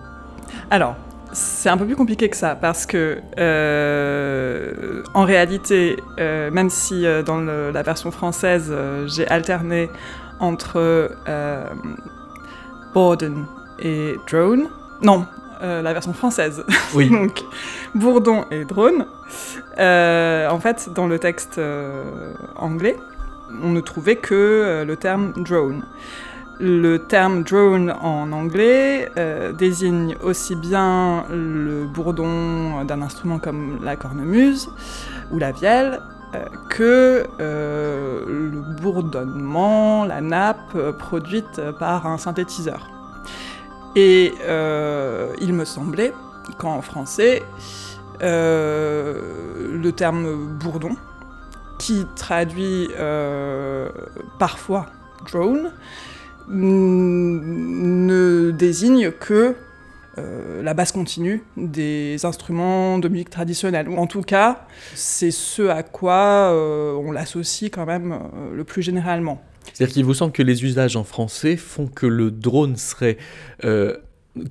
[0.69, 0.95] Alors,
[1.33, 7.05] c'est un peu plus compliqué que ça parce que, euh, en réalité, euh, même si
[7.05, 8.73] euh, dans le- la version française,
[9.07, 9.89] j'ai alterné
[10.39, 11.09] entre
[12.93, 13.45] Borden
[13.79, 14.67] et Drone,
[15.01, 15.25] non,
[15.61, 16.63] la version française,
[16.95, 17.09] Oui.
[17.09, 17.43] donc
[17.95, 19.05] Bourdon et Drone,
[19.77, 21.59] en fait, dans le texte
[22.55, 22.97] anglais,
[23.63, 25.83] on ne trouvait que le terme drone.
[26.63, 33.95] Le terme drone en anglais euh, désigne aussi bien le bourdon d'un instrument comme la
[33.95, 34.69] cornemuse
[35.31, 35.99] ou la vielle
[36.35, 42.91] euh, que euh, le bourdonnement, la nappe produite par un synthétiseur.
[43.95, 44.31] Et
[45.41, 46.13] il me semblait
[46.59, 47.41] qu'en français,
[48.21, 50.95] le terme bourdon,
[51.79, 52.87] qui traduit
[54.37, 54.85] parfois
[55.25, 55.71] drone,
[56.49, 59.55] ne désigne que
[60.17, 63.87] euh, la basse continue des instruments de musique traditionnelle.
[63.87, 68.63] Ou en tout cas, c'est ce à quoi euh, on l'associe quand même euh, le
[68.63, 69.41] plus généralement.
[69.73, 73.17] C'est-à-dire qu'il vous semble que les usages en français font que le drone serait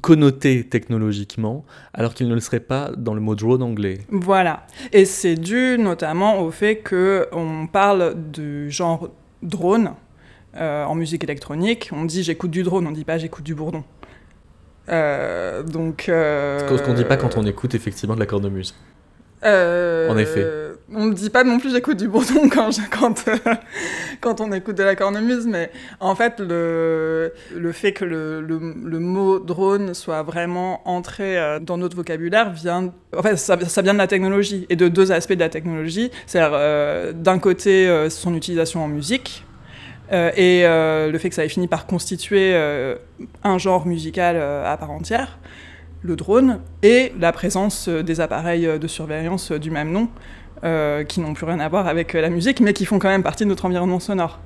[0.02, 3.98] connoté technologiquement, alors qu'il ne le serait pas dans le mot drone anglais.
[4.10, 4.66] Voilà.
[4.92, 9.08] Et c'est dû notamment au fait qu'on parle du genre
[9.42, 9.94] drone
[10.56, 11.90] euh, en musique électronique.
[11.92, 13.84] On dit j'écoute du drone, on dit pas j'écoute du bourdon.
[14.88, 16.08] Euh, donc.
[16.08, 18.74] euh, Ce qu'on ne dit pas quand on écoute effectivement de la cornemuse.
[19.44, 20.46] Euh, En effet.
[20.92, 23.24] On ne dit pas non plus j'écoute du bourdon quand, je- quand,
[24.20, 28.58] quand on écoute de la cornemuse, mais en fait, le, le fait que le, le,
[28.84, 32.92] le mot drone soit vraiment entré dans notre vocabulaire vient.
[33.16, 36.10] En fait, ça, ça vient de la technologie et de deux aspects de la technologie.
[36.26, 39.46] C'est-à-dire, d'un côté, son utilisation en musique.
[40.12, 42.96] Euh, et euh, le fait que ça ait fini par constituer euh,
[43.44, 45.38] un genre musical à part entière
[46.02, 50.08] le drone et la présence des appareils de surveillance du même nom,
[51.04, 53.44] qui n'ont plus rien à voir avec la musique, mais qui font quand même partie
[53.44, 54.40] de notre environnement sonore.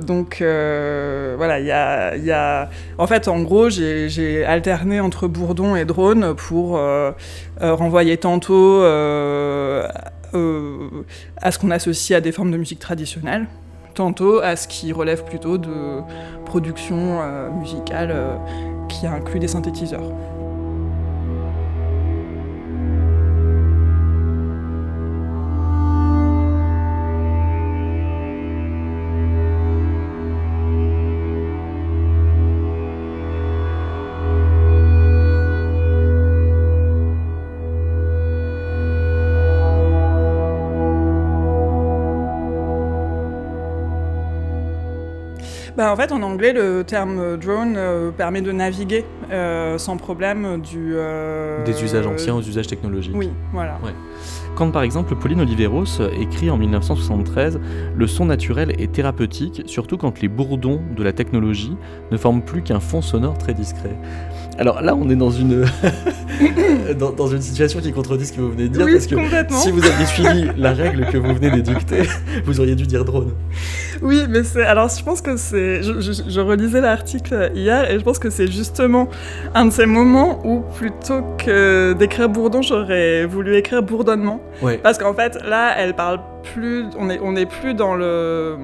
[0.00, 6.36] Donc voilà, il y a, En fait, en gros, j'ai alterné entre bourdon et drone
[6.36, 6.80] pour
[7.60, 9.90] renvoyer tantôt à
[10.32, 13.48] ce qu'on associe à des formes de musique traditionnelle,
[13.98, 16.02] tantôt à ce qui relève plutôt de
[16.44, 18.36] production euh, musicale euh,
[18.88, 20.12] qui inclut des synthétiseurs.
[45.88, 50.92] En fait, en anglais, le terme drone euh, permet de naviguer euh, sans problème du.
[50.94, 53.14] euh, Des usages anciens aux usages technologiques.
[53.16, 53.78] Oui, voilà.
[54.56, 55.84] Quand par exemple Pauline Oliveros
[56.18, 57.60] écrit en 1973
[57.94, 61.76] Le son naturel est thérapeutique, surtout quand les bourdons de la technologie
[62.10, 63.96] ne forment plus qu'un fond sonore très discret.
[64.58, 65.64] Alors là, on est dans une,
[66.98, 69.14] dans, dans une situation qui contredit ce que vous venez de dire, oui, parce que
[69.54, 72.02] si vous aviez suivi la règle que vous venez d'édicter,
[72.44, 73.32] vous auriez dû dire drone.
[74.02, 74.64] Oui, mais c'est.
[74.64, 75.36] Alors, je pense que
[75.82, 76.00] c'est.
[76.00, 79.08] Je, je- je relisais l'article hier et je pense que c'est justement
[79.54, 84.40] un de ces moments où, plutôt que d'écrire bourdon, j'aurais voulu écrire bourdonnement.
[84.62, 84.78] Ouais.
[84.82, 86.20] Parce qu'en fait, là, elle parle
[86.54, 86.84] plus.
[86.98, 88.56] On est, on est plus dans le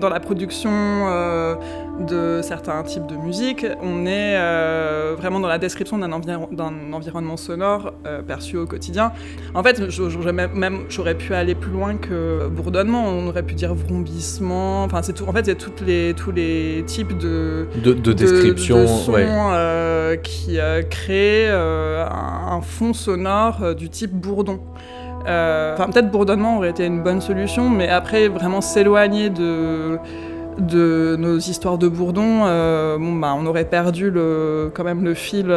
[0.00, 1.54] dans la production euh,
[2.00, 3.66] de certains types de musique.
[3.82, 9.12] On est euh, vraiment dans la description d'un environnement sonore euh, perçu au quotidien.
[9.54, 13.04] En fait, j'aurais même, j'aurais pu aller plus loin que bourdonnement.
[13.06, 14.84] On aurait pu dire vrombissement.
[14.84, 15.24] Enfin, c'est tout.
[15.26, 19.14] En fait, il y a toutes les, tous les types de de, description, de, sons,
[19.16, 20.58] euh, qui
[20.90, 24.60] créent un, un, fond sonore du type bourdon.
[25.22, 29.98] Enfin, peut-être bourdonnement aurait été une bonne solution, mais après vraiment s'éloigner de
[30.58, 35.54] de nos histoires de Bourdon, euh, bah, on aurait perdu le, quand même le fil,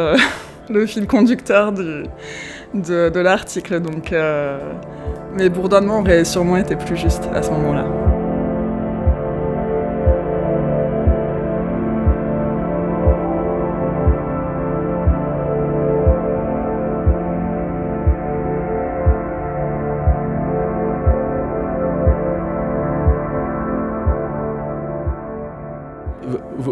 [0.86, 3.80] fil conducteur de, l'article.
[3.80, 4.58] Donc, euh,
[5.36, 8.09] mais bourdonnement aurait sûrement été plus juste à ce moment-là.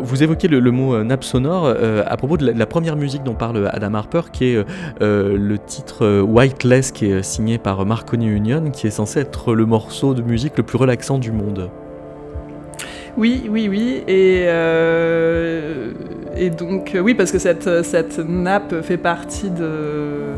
[0.08, 3.34] Vous évoquez le, mot euh, nappe sonore euh, à propos de la, première musique dont
[3.34, 4.64] parle Adam Harper, qui est
[5.02, 9.66] euh, le titre Whiteless, qui est signé par Marconi Union, qui est censé être le
[9.66, 11.70] morceau de musique le plus relaxant du monde.
[13.16, 14.02] Oui, oui, oui.
[14.06, 14.44] Et,
[16.36, 20.34] et donc, oui, parce que cette, cette nappe fait partie de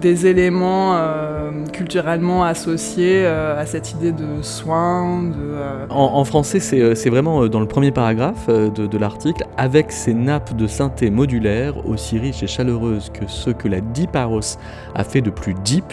[0.00, 5.22] des éléments euh, culturellement associés euh, à cette idée de soin.
[5.22, 10.56] De, euh, en, français, c'est vraiment dans le premier paragraphe de, l'article, avec ces nappes
[10.56, 14.58] de synthé modulaires aussi riches et chaleureuses que ce que la Deep House
[14.94, 15.84] a fait de plus deep,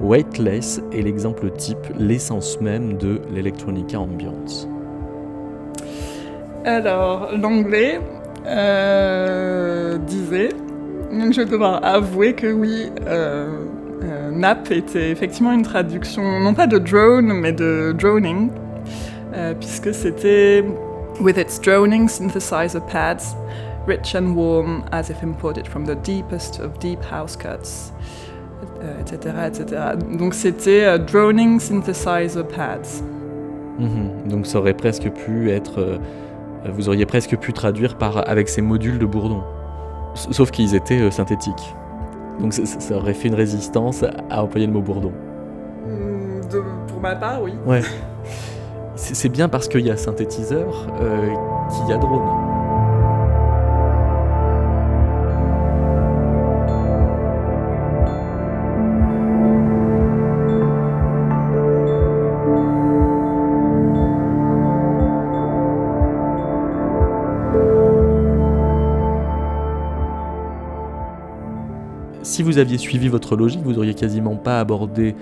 [0.00, 4.68] Weightless est l'exemple type, l'essence même de l'electronica ambiance.
[6.64, 8.00] Alors, l'anglais
[10.06, 10.50] disait
[11.32, 13.48] je vais devoir avouer que oui, euh,
[14.02, 18.50] euh, NAP était effectivement une traduction, non pas de drone, mais de droning,
[19.34, 20.64] euh, puisque c'était
[21.20, 23.36] With its droning synthesizer pads,
[23.86, 27.92] rich and warm as if imported from the deepest of deep house cuts,
[29.00, 29.82] etc., etc.
[30.18, 33.04] Donc c'était droning synthesizer pads.
[33.78, 34.28] Mhm.
[34.28, 36.00] donc ça aurait presque pu être,
[36.68, 39.44] vous auriez presque pu traduire par avec ces modules de Bourdon.
[40.14, 41.74] Sauf qu'ils étaient euh, synthétiques.
[42.40, 45.12] Donc ça, aurait fait une résistance à employer le mot bourdon.
[45.86, 46.40] Hmm,
[46.88, 47.52] pour ma part, oui.
[47.66, 47.82] Ouais.
[48.96, 51.26] C'est bien parce qu'il y a synthétiseur euh,
[51.68, 52.53] qu'il y a drone.
[72.34, 75.14] Si vous aviez suivi votre logique, vous auriez quasiment pas abordé,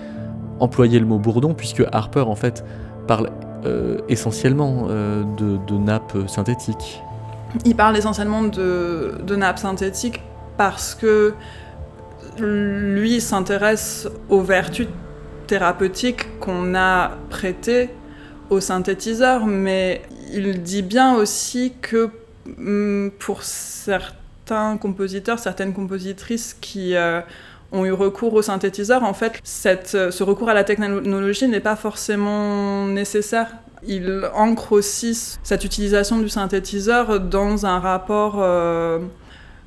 [0.59, 2.65] employé le mot bourdon, puisque Harper en fait
[3.05, 3.29] parle
[3.65, 7.03] euh, essentiellement euh, de, nappes synthétiques.
[7.65, 10.23] Il parle essentiellement de, de nappes synthétiques
[10.57, 11.35] parce que
[12.39, 14.87] lui s'intéresse aux vertus
[15.45, 17.91] thérapeutiques qu'on a prêtées
[18.49, 20.01] aux synthétiseurs, mais
[20.33, 22.09] il dit bien aussi que
[22.57, 27.21] mm, pour certains certains compositeurs, certaines compositrices qui euh,
[27.71, 29.41] ont eu recours au synthétiseur, en fait,
[29.95, 33.47] euh, ce recours à la technologie n'est pas forcément nécessaire.
[33.87, 38.99] Il ancre aussi cette utilisation du synthétiseur dans un rapport euh,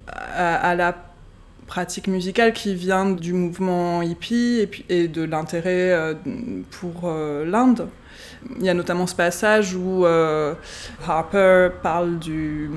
[0.08, 0.94] à, la
[1.66, 6.16] pratique musicale qui vient du mouvement hippie et de l'intérêt
[6.70, 7.88] pour l'Inde.
[8.58, 10.06] Il y a notamment ce passage où
[11.06, 12.70] Harper parle du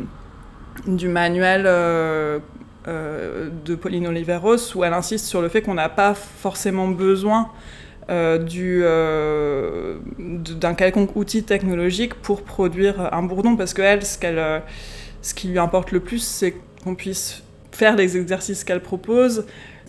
[0.87, 2.39] du manuel euh,
[2.87, 7.49] euh, de Pauline Oliveros où elle insiste sur le fait qu'on n'a pas forcément besoin
[8.09, 14.63] euh, d'un quelconque outil technologique pour produire un bourdon parce que elle, ce, qu'elle,
[15.21, 19.45] ce qui lui importe le plus, c'est qu'on puisse faire les exercices qu'elle propose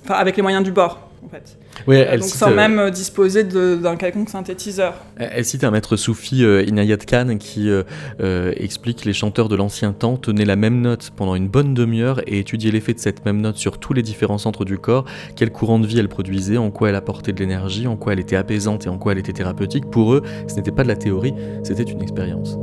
[0.09, 1.59] avec les moyens du bord en fait.
[1.87, 4.95] Oui, elle Donc sans même euh, disposer d'un quelconque synthétiseur.
[5.17, 9.57] Elle cite un maître soufi, euh, Inayat Khan, qui euh, explique que les chanteurs de
[9.57, 13.25] l'ancien temps tenaient la même note pendant une bonne demi-heure et étudiaient l'effet de cette
[13.25, 15.05] même note sur tous les différents centres du corps,
[15.37, 18.21] quel courant de vie elle produisait, en quoi elle apportait de l'énergie, en quoi elle
[18.21, 19.91] était apaisante et en quoi elle était thérapeutique.
[19.91, 22.57] Pour eux, ce n'était pas de la théorie, c'était une expérience.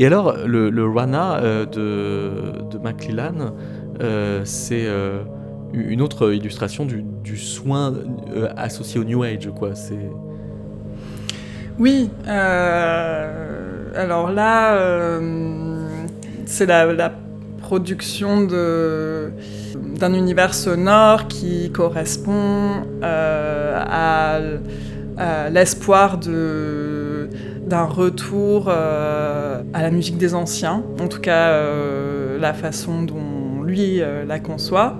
[0.00, 3.52] Et alors, le, Rana euh, de, de McClellan,
[4.00, 5.24] euh, c'est euh,
[5.72, 7.92] une autre illustration du, soin
[8.56, 9.74] associé au New Age, quoi.
[9.74, 10.08] C'est
[11.80, 12.10] Oui,
[13.96, 15.18] alors là,
[16.46, 17.12] c'est la,
[17.60, 24.38] production d'un univers sonore qui correspond à,
[25.50, 26.18] l'espoir
[27.68, 33.62] d'un retour euh, à la musique des anciens, en tout cas euh, la façon dont
[33.62, 34.96] lui euh, la conçoit,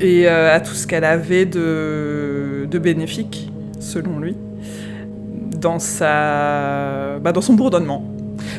[0.00, 4.36] et à tout ce qu'elle avait de, bénéfique, selon lui
[5.60, 7.18] dans, sa...
[7.20, 8.04] Bah, dans son bourdonnement.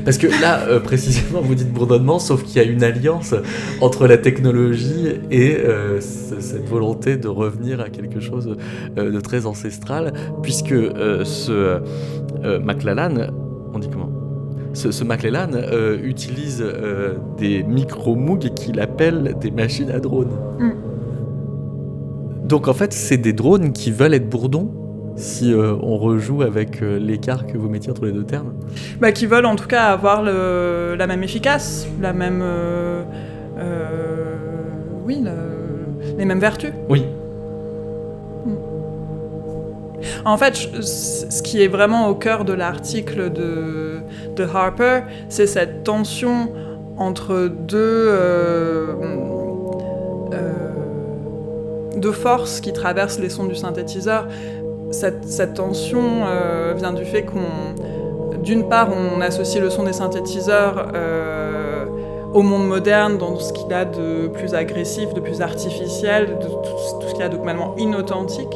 [0.05, 3.35] Parce que là, précisément, vous dites bourdonnement, sauf qu'il y a une alliance
[3.81, 5.57] entre la technologie et
[5.99, 8.55] cette volonté de revenir à quelque chose
[8.95, 10.75] de très ancestral, puisque
[11.25, 11.81] ce
[12.43, 13.31] McLellan,
[13.73, 14.09] on dit comment?
[14.73, 16.65] Ce, ce McLellan euh, utilise
[17.37, 20.31] des micro-moogs qu'il appelle des machines à drones.
[20.59, 20.71] Mm.
[22.47, 24.71] Donc en fait, c'est des drones qui veulent être bourdons
[25.15, 28.53] si euh, on rejoue avec euh, l'écart que vous mettiez entre les deux termes
[28.99, 32.41] bah, Qui veulent en tout cas avoir le, la même efficace, la même.
[32.41, 33.03] Euh,
[35.05, 36.71] oui, le, les mêmes vertus.
[36.89, 37.05] Oui.
[40.25, 44.01] En fait, ce qui est vraiment au cœur de l'article de,
[44.53, 46.49] Harper, c'est cette tension
[46.97, 48.17] entre deux,
[51.95, 54.27] deux forces qui traversent les sons du synthétiseur
[54.93, 60.91] cette, tension euh, vient du fait qu'on, d'une part, on associe le son des synthétiseurs
[60.93, 61.85] euh,
[62.33, 66.49] au monde moderne, dans ce qu'il a de plus agressif, de plus artificiel, de tout,
[66.99, 68.55] tout ce qu'il a de complètement inauthentique.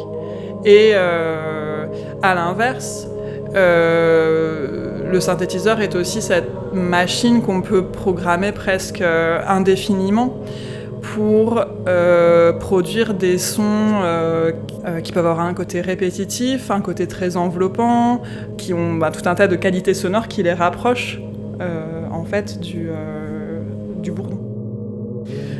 [0.65, 1.85] Et euh,
[2.21, 3.07] à l'inverse,
[3.55, 10.33] euh, le synthétiseur est aussi cette machine qu'on peut programmer presque euh, indéfiniment
[11.01, 11.63] pour
[12.59, 14.01] produire des sons
[15.03, 18.21] qui peuvent avoir un côté répétitif, un côté très enveloppant,
[18.57, 21.21] qui ont bah, tout un tas de qualités sonores qui les rapprochent
[22.11, 22.89] en fait du,
[24.01, 24.46] du bourdon.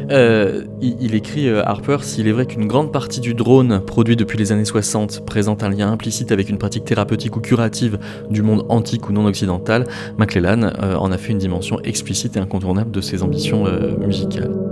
[0.10, 4.52] Il, il, écrit Harper S'il est vrai qu'une grande partie du drone produit depuis les
[4.52, 8.00] années 60 présente un lien implicite avec une pratique thérapeutique ou curative
[8.30, 9.86] du monde antique ou non occidental,
[10.18, 13.66] McClellan en a fait une dimension explicite et incontournable de ses ambitions
[14.00, 14.67] musicales.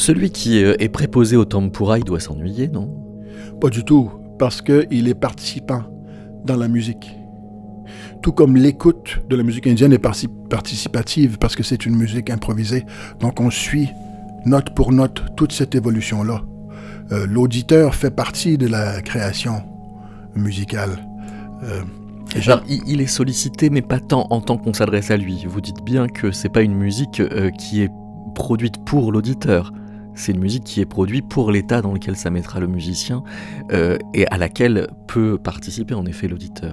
[0.00, 2.88] Celui qui est préposé au tempura, il doit s'ennuyer, non?
[3.60, 5.82] Pas du tout, parce qu'il est participant
[6.42, 7.14] dans la musique.
[8.22, 12.86] Tout comme l'écoute de la musique indienne est participative, parce que c'est une musique improvisée.
[13.20, 13.90] Donc on suit
[14.46, 16.44] note pour note toute cette évolution-là.
[17.12, 19.62] Euh, L'auditeur fait partie de la création
[20.34, 20.98] musicale.
[21.62, 21.82] Euh,
[22.46, 25.44] Alors, il est sollicité, mais pas tant en tant qu'on s'adresse à lui.
[25.46, 27.90] Vous dites bien que c'est pas une musique euh, qui est
[28.34, 29.74] produite pour l'auditeur
[30.14, 33.22] c'est une musique qui est produite pour l'état dans lequel ça mettra le musicien
[33.72, 36.72] euh, et à laquelle peut participer en effet l'auditeur.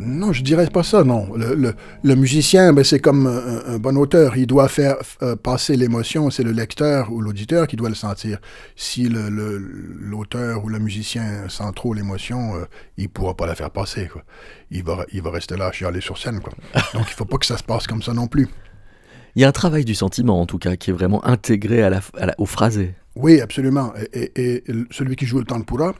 [0.00, 1.28] Non, je dirais pas ça, non.
[1.34, 4.36] Le, le, le musicien, ben, c'est comme un, un, bon auteur.
[4.36, 6.30] Il doit faire euh, passer l'émotion.
[6.30, 8.38] C'est le lecteur ou l'auditeur qui doit le sentir.
[8.76, 12.64] Si l'auteur ou le musicien sent trop l'émotion, euh,
[12.96, 14.08] il pourra pas la faire passer.
[14.10, 14.22] Quoi.
[14.70, 16.40] Il, va, il va rester là, chialer sur scène.
[16.40, 16.54] Quoi.
[16.94, 18.48] Donc il faut pas que ça se passe comme ça non plus.
[19.36, 21.90] Il y a un travail du sentiment, en tout cas, qui est vraiment intégré à
[21.90, 22.00] la,
[22.38, 22.94] au phrasé.
[23.14, 23.92] Oui, absolument.
[24.12, 25.94] Et, celui qui joue le tempura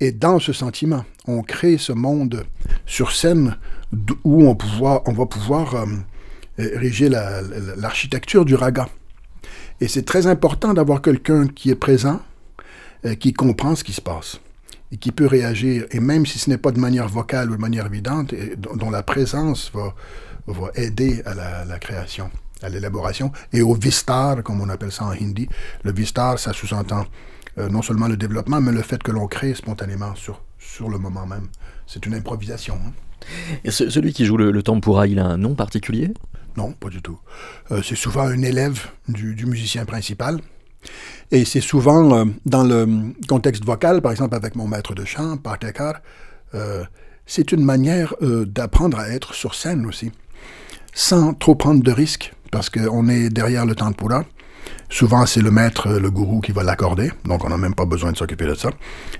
[0.00, 1.04] est dans ce sentiment.
[1.26, 2.44] On crée ce monde
[2.86, 3.56] sur scène
[4.24, 4.54] où on,
[5.12, 5.86] va pouvoir euh,
[6.58, 8.88] ériger l'architecture la, du raga.
[9.80, 12.20] Et c'est très important d'avoir quelqu'un qui est présent,
[13.04, 14.40] euh, qui comprend ce qui se passe
[14.92, 17.60] et qui peut réagir, et même si ce n'est pas de manière vocale ou de
[17.60, 18.34] manière évidente,
[18.76, 19.94] dont la présence va,
[20.76, 21.34] aider à
[21.64, 22.30] la création
[22.64, 25.48] à l'élaboration et au vistar, comme on appelle ça en hindi.
[25.82, 27.04] Le vistar, ça sous-entend
[27.58, 30.98] euh, non seulement le développement, mais le fait que l'on crée spontanément sur, sur le
[30.98, 31.48] moment même.
[31.86, 32.74] C'est une improvisation.
[32.74, 32.92] Hein.
[33.62, 36.12] Et ce, celui qui joue le, le, tempura, il a un nom particulier?
[36.56, 37.18] Non, pas du tout.
[37.70, 40.40] Euh, c'est souvent un élève du, du musicien principal.
[41.30, 45.36] Et c'est souvent euh, dans le contexte vocal, par exemple avec mon maître de chant,
[45.36, 46.00] Partekar,
[47.26, 50.12] c'est une manière d'apprendre à être sur scène aussi,
[50.92, 54.24] sans trop prendre de risques parce qu'on est derrière le tempura.
[54.88, 58.12] Souvent, c'est le maître, le gourou qui va l'accorder, donc on n'a même pas besoin
[58.12, 58.70] de s'occuper de ça.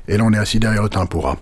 [0.06, 1.36] Et là, on est assis derrière le tempura.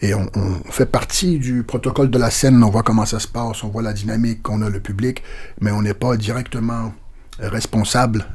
[0.00, 0.28] Et on,
[0.68, 3.82] fait partie du protocole de la scène, on voit comment ça se passe, on voit
[3.82, 5.22] la dynamique qu'on a le public,
[5.60, 6.92] mais on n'est pas directement
[7.38, 8.26] responsable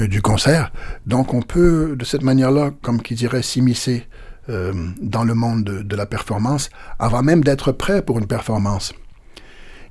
[0.00, 0.72] euh, du concert.
[1.06, 4.08] Donc on peut, de cette manière-là, comme qui dirait, s'immiscer
[4.48, 8.94] euh, dans le monde de, la performance, avant même d'être prêt pour une performance.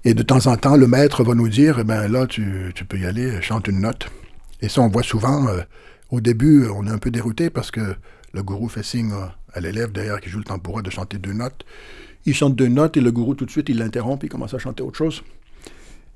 [0.06, 2.98] Et de temps en temps, le maître va nous dire, eh ben là, tu, peux
[2.98, 4.10] y aller, chante une note.
[4.62, 5.62] Et ça, on voit souvent, euh,
[6.10, 7.96] au début, on est un peu dérouté parce que
[8.34, 9.14] le gourou fait signe
[9.54, 11.66] à l'élève derrière qui joue le tambourin de chanter deux notes.
[12.26, 14.54] Il chante deux notes et le gourou tout de suite, il l'interrompt et il commence
[14.54, 15.24] à chanter autre chose.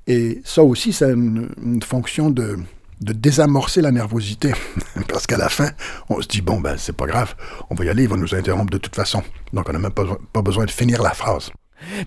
[0.06, 1.48] Et ça aussi, c'est une,
[1.82, 2.58] fonction de,
[3.00, 4.52] désamorcer la nervosité.
[5.08, 5.70] Parce qu'à la fin,
[6.08, 7.34] on se dit, bon, ben, c'est pas grave,
[7.70, 9.22] on va y aller, il va nous interrompre de toute façon.
[9.52, 11.50] Donc, on n'a même pas, besoin de finir la phrase.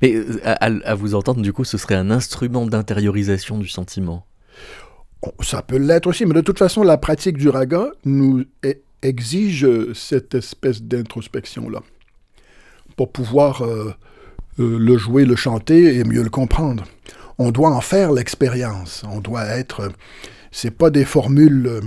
[0.01, 4.25] Mais euh, à, vous entendre, du coup, ce serait un instrument d'intériorisation du sentiment.
[5.41, 8.43] Ça peut l'être aussi, mais de toute façon, la pratique du raga nous
[9.01, 11.81] exige cette espèce d'introspection-là
[12.95, 13.93] pour pouvoir euh,
[14.59, 16.83] euh, le jouer, le chanter et mieux le comprendre
[17.37, 19.03] on doit en faire l'expérience.
[19.09, 19.91] On doit être.
[20.51, 21.81] C'est pas des formules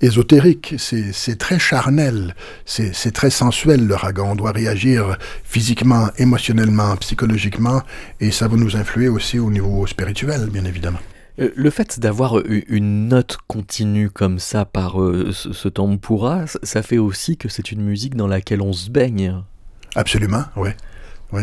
[0.00, 2.34] ésotériques, c'est très charnel,
[2.64, 4.22] c'est très sensuel le raga.
[4.22, 7.82] On doit réagir physiquement, émotionnellement, psychologiquement,
[8.20, 11.00] et ça va nous influer aussi au niveau spirituel, bien évidemment.
[11.38, 16.82] Euh, le fait d'avoir une note continue comme ça par euh, ce, ce tempura, ça
[16.82, 19.42] fait aussi que c'est une musique dans laquelle on se baigne.
[19.94, 20.70] Absolument, oui.
[21.32, 21.42] oui.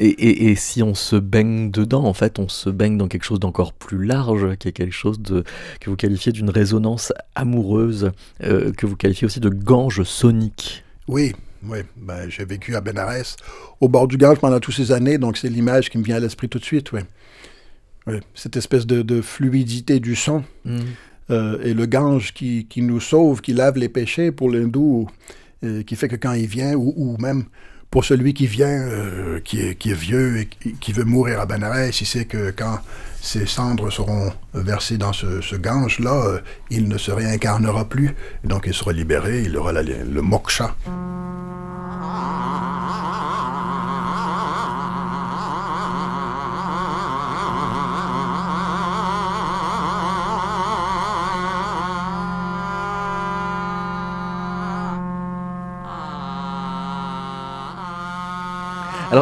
[0.00, 3.72] Et, si on se baigne dedans, en fait, on se baigne dans quelque chose d'encore
[3.72, 5.42] plus large, qui est quelque chose de,
[5.80, 8.12] que vous qualifiez d'une résonance amoureuse,
[8.44, 10.84] euh, que vous qualifiez aussi de gange sonique.
[11.08, 11.32] Oui,
[11.64, 11.78] oui.
[11.96, 13.36] Ben, j'ai vécu à Benares,
[13.80, 16.20] au bord du Gange pendant toutes ces années, donc c'est l'image qui me vient à
[16.20, 17.00] l'esprit tout de suite, oui.
[18.34, 20.42] Cette espèce de, fluidité du son.
[20.64, 20.78] Mm.
[21.30, 25.08] Euh, et le Gange qui, nous sauve, qui lave les péchés pour l'hindou,
[25.62, 27.44] euh, qui fait que quand il vient, ou, ou même
[27.90, 30.46] pour celui qui vient, euh, qui, est, vieux et
[30.80, 32.78] qui veut mourir à Benares, il sait que quand
[33.20, 38.14] ses cendres seront versées dans ce, gange-là, euh, il ne se réincarnera plus.
[38.44, 40.76] Donc il sera libéré, il aura le moksha.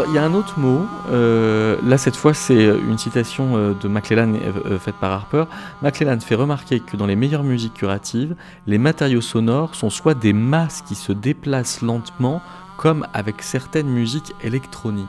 [0.07, 0.86] Alors, il y a un autre mot.
[1.11, 5.44] Euh, là, cette fois, c'est une citation euh, de McClellan euh, faite par Harper.
[5.82, 8.36] McClellan fait remarquer que dans les meilleures musiques curatives,
[8.66, 12.40] les matériaux sonores sont soit des masses qui se déplacent lentement,
[12.76, 15.09] comme avec certaines musiques électroniques.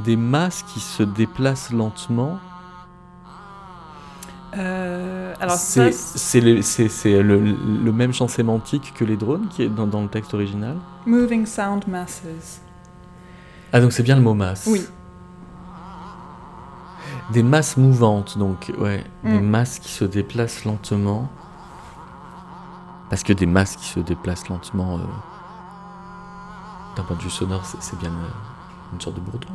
[0.00, 2.38] Des masses qui se déplacent lentement.
[4.52, 7.38] c'est le,
[7.84, 10.76] le, même champ sémantique que les drones qui est dans, dans le texte original?
[11.04, 12.62] Moving sound masses.
[13.76, 14.64] Ah, donc c'est bien le mot masse.
[14.66, 14.86] Oui.
[17.30, 19.04] Des masses mouvantes, donc, ouais.
[19.22, 19.46] Des mm.
[19.46, 21.28] masses qui se déplacent lentement.
[23.10, 25.00] Parce que des masses qui se déplacent lentement, euh,
[26.96, 29.48] d'un point de vue sonore, c'est bien euh, une sorte de bourdon.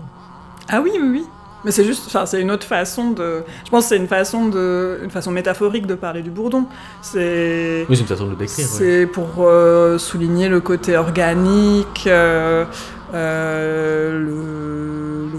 [0.70, 1.26] Ah oui, oui, oui.
[1.64, 3.44] Mais c'est juste, enfin, c'est une autre façon de.
[3.66, 6.66] Je pense que c'est une façon de, une façon métaphorique de parler du bourdon.
[7.02, 7.86] C'est.
[7.88, 8.66] Oui, c'est une façon de le décrire.
[8.66, 12.66] C'est pour euh, souligner le côté organique, euh,
[13.14, 14.50] le,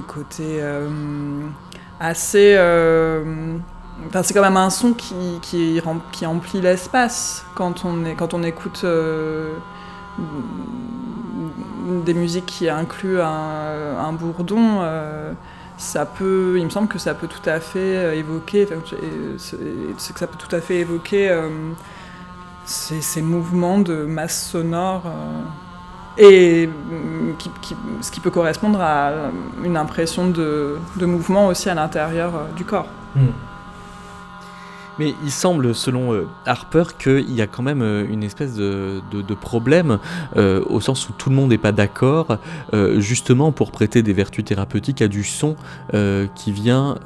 [0.06, 0.88] côté euh,
[2.00, 2.54] assez.
[2.56, 3.56] Euh,
[4.08, 8.84] enfin, c'est quand même un son qui, qui, qui emplit l'espace quand on, écoute
[12.04, 14.80] des musiques qui incluent un, bourdon.
[15.78, 18.66] ça peut, il me semble que ça peut tout à fait évoquer,
[19.46, 20.20] c'est que
[22.64, 25.04] ces, mouvements de masse sonore
[26.18, 27.34] et mm,
[28.00, 29.12] ce qui peut correspondre à
[29.64, 32.88] une impression de, mouvement aussi à l'intérieur euh, du corps.
[33.14, 33.28] Hmm.
[34.98, 39.00] Mais il semble, selon euh, Harper, qu'il y a quand même euh, une espèce de,
[39.40, 39.98] problème,
[40.36, 42.38] euh, au sens où tout le monde n'est pas d'accord,
[42.98, 45.56] justement pour prêter des vertus thérapeutiques à du son
[46.34, 46.96] qui vient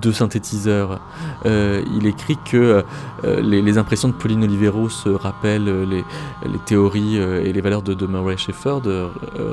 [0.00, 1.00] de synthétiseurs.
[1.44, 2.84] il écrit que
[3.24, 6.04] les, impressions de Pauline Olivero se rappellent les,
[6.66, 9.06] théories et les valeurs de, Murray Schaeffer, de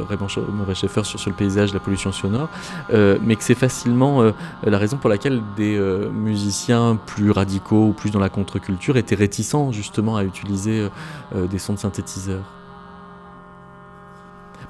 [0.10, 2.50] Raymond Murray Schaeffer sur, sur, le paysage, la pollution sonore,
[2.92, 4.24] mais que c'est facilement
[4.64, 5.80] la raison pour laquelle des
[6.14, 10.90] musiciens plus radicaux ou plus dans la contre-culture étaient réticents justement à utiliser euh,
[11.36, 12.44] euh, des sons de synthétiseurs.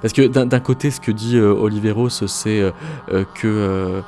[0.00, 2.72] Parce que d'un côté, ce que dit Oliveros, c'est
[3.34, 4.00] que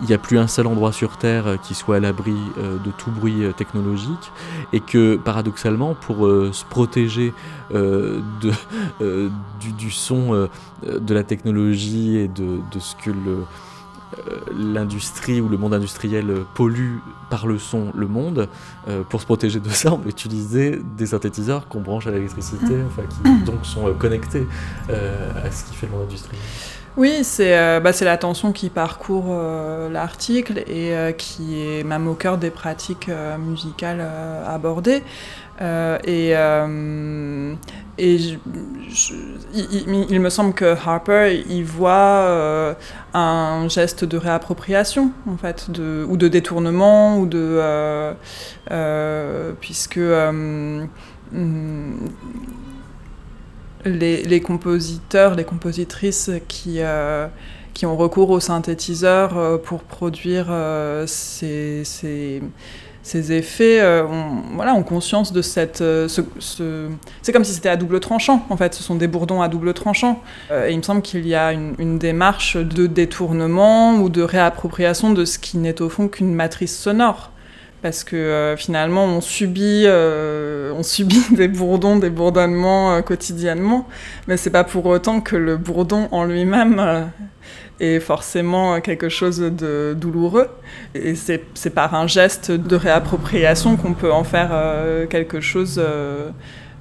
[0.00, 3.12] il n'y a plus un seul endroit sur Terre qui soit à l'abri de tout
[3.12, 4.32] bruit technologique,
[4.72, 7.32] et que paradoxalement, pour se protéger
[7.70, 8.50] de,
[9.60, 10.48] du, son
[10.84, 13.42] de la technologie et de, de ce que euh,
[14.56, 16.98] l'industrie ou le monde industriel pollue
[17.30, 18.48] par le son le monde,
[18.88, 22.74] euh, pour se protéger de ça, on va utiliser des synthétiseurs qu'on branche à l'électricité,
[22.74, 22.86] mm.
[22.86, 24.46] enfin, qui donc sont euh, connectés
[24.88, 26.40] à ce qui fait le monde industriel.
[26.96, 29.36] Oui, c'est bah, la tension qui parcourt
[29.90, 34.02] l'article et qui est même au cœur des pratiques musicales
[34.46, 35.02] abordées.
[35.60, 36.34] Et,
[37.98, 38.18] et
[39.54, 42.74] il, me semble que Harper, il voit euh,
[43.14, 47.38] un geste de réappropriation, en fait, de, ou de détournement, ou de.
[47.38, 48.12] Euh,
[48.70, 49.98] euh, puisque.
[51.32, 51.96] Hmm,
[53.84, 56.80] les, les, compositeurs, les compositrices qui,
[57.72, 60.46] qui ont recours aux synthétiseurs pour produire
[61.06, 62.42] ces
[63.06, 65.80] ces effets euh, ont, voilà, ont conscience de cette...
[65.80, 66.88] Euh, ce,
[67.22, 68.74] C'est comme si c'était à double tranchant, en fait.
[68.74, 70.20] Ce sont des bourdons à double tranchant.
[70.50, 75.12] Euh, et il me semble qu'il y a une, démarche de détournement ou de réappropriation
[75.12, 77.30] de ce qui n'est au fond qu'une matrice sonore.
[77.82, 83.86] Parce que finalement, on subit, on subit des bourdons, des bourdonnements quotidiennement,
[84.26, 87.10] mais c'est pas pour autant que le bourdon en lui-même
[87.80, 90.48] est forcément quelque chose de douloureux.
[90.94, 96.30] Et c'est par un geste de réappropriation qu'on peut en faire euh, quelque chose euh,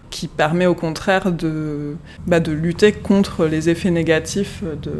[0.09, 4.93] qui permet au contraire de, bah, de lutter contre les effets négatifs de,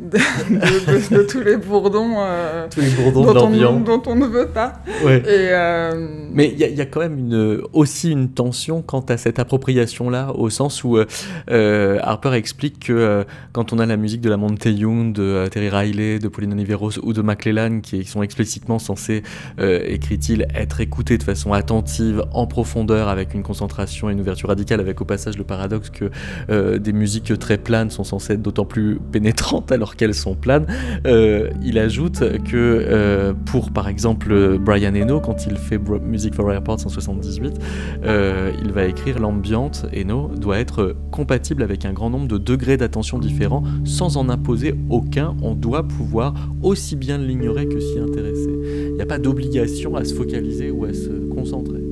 [0.00, 4.48] euh, de, tous les bourdons, euh, tous les bourdons dont, on, dont, on, ne veut
[4.48, 4.74] pas.
[5.04, 9.38] Et, euh, Mais il y, a quand même une, aussi une tension quant à cette
[9.38, 14.36] appropriation-là, au sens où euh, Harper explique que quand on a la musique de la
[14.36, 19.22] Monte Young, de Terry Riley, de Pauline Oliveros ou de McClellan, qui sont explicitement censés,
[19.58, 24.80] écrit-il, être écoutés de façon attentive, en profondeur, avec une concentration et une ouverture radicale,
[24.80, 28.98] avec au passage le paradoxe que des musiques très planes sont censées être d'autant plus
[29.12, 30.66] pénétrantes alors qu'elles sont planes.
[31.06, 36.50] Euh, il ajoute que euh, pour par exemple Brian Eno, quand il fait Music for
[36.52, 37.58] Airports en 78,
[38.04, 42.76] euh, il va écrire l'ambiante Eno doit être compatible avec un grand nombre de degrés
[42.76, 45.36] d'attention différents sans en imposer aucun.
[45.42, 48.50] On doit pouvoir aussi bien l'ignorer que s'y intéresser.
[48.88, 51.82] Il n'y a pas d'obligation à se focaliser ou à se concentrer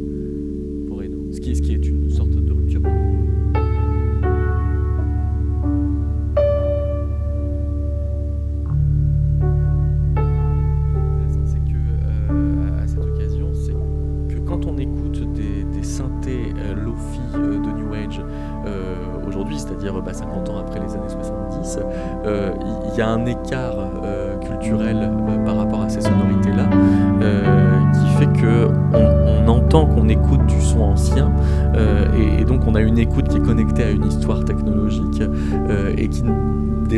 [0.88, 2.36] pour Eno, ce qui, ce qui est une sorte
[15.87, 17.76] de
[19.47, 19.59] rupture.
[19.59, 21.78] c'est-à-dire 50 ans après les années 70,
[22.26, 22.53] euh,
[22.93, 26.68] il y a un écart euh, culturel euh, par rapport à ces sonorités-là
[27.93, 31.30] qui fait que on, entend qu'on écoute du son ancien
[32.18, 35.22] et, donc on a une écoute qui est connectée à une histoire technologique
[35.97, 36.24] et qui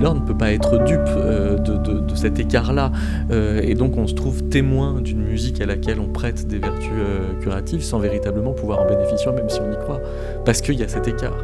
[0.00, 2.92] lors ne peut pas être dupe de, cet écart-là.
[3.30, 6.90] et donc on se trouve témoin d'une musique à laquelle on prête des vertus
[7.40, 10.00] curatives sans véritablement pouvoir en bénéficier, même si on y croit,
[10.44, 11.36] parce qu'il y a cet écart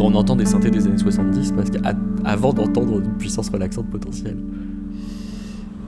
[0.00, 4.38] on entend des synthés des années 70 parce qu'avant d'entendre une puissance relaxante potentielle.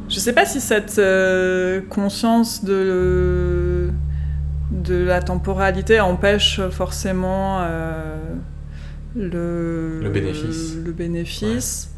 [0.09, 3.91] Je sais pas si cette euh, conscience de,
[4.73, 8.17] de la temporalité empêche forcément euh,
[9.17, 10.77] le, le bénéfice.
[10.85, 11.91] Le, bénéfice.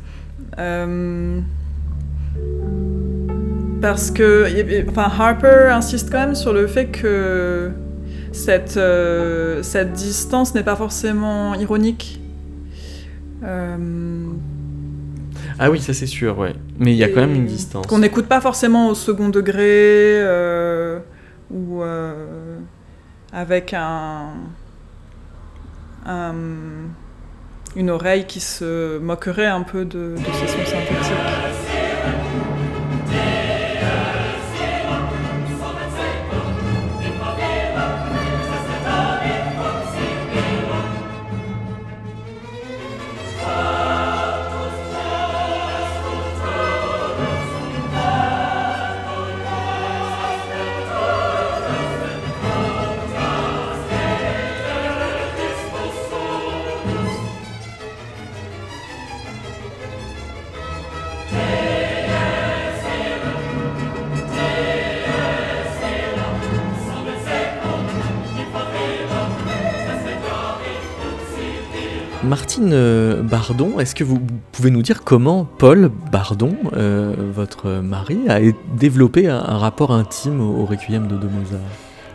[0.58, 1.40] Euh,
[3.80, 4.46] parce que
[4.88, 7.70] enfin, Harper insiste quand même sur le fait que
[8.32, 12.20] cette, euh, cette distance n'est pas forcément ironique.
[13.44, 14.26] Euh,
[15.58, 16.54] ah oui, ça c'est sûr, ouais.
[16.78, 17.86] Mais il y a quand même une distance.
[17.86, 20.98] Qu'on n'écoute pas forcément au second degré euh,
[21.50, 21.82] ou
[23.32, 24.32] avec un,
[27.76, 31.41] une oreille qui se moquerait un peu de, de ces sons synthétiques.
[72.24, 74.20] Martine euh, Bardon, est-ce que vous
[74.52, 78.38] pouvez nous dire comment Paul Bardon, euh, votre mari, a
[78.76, 81.60] développé un, rapport intime au, Requiem de, de Mozart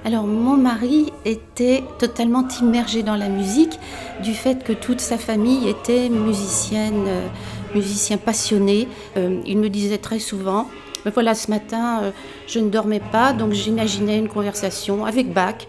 [0.06, 3.78] alors mon mari était totalement immergé dans la musique
[4.24, 7.28] du fait que toute sa famille était musicienne, euh,
[7.76, 8.88] musicien passionné.
[9.18, 10.70] il me disait très souvent,
[11.04, 12.14] mais voilà, ce matin,
[12.48, 15.68] je ne dormais pas, donc j'imaginais une conversation avec Bach,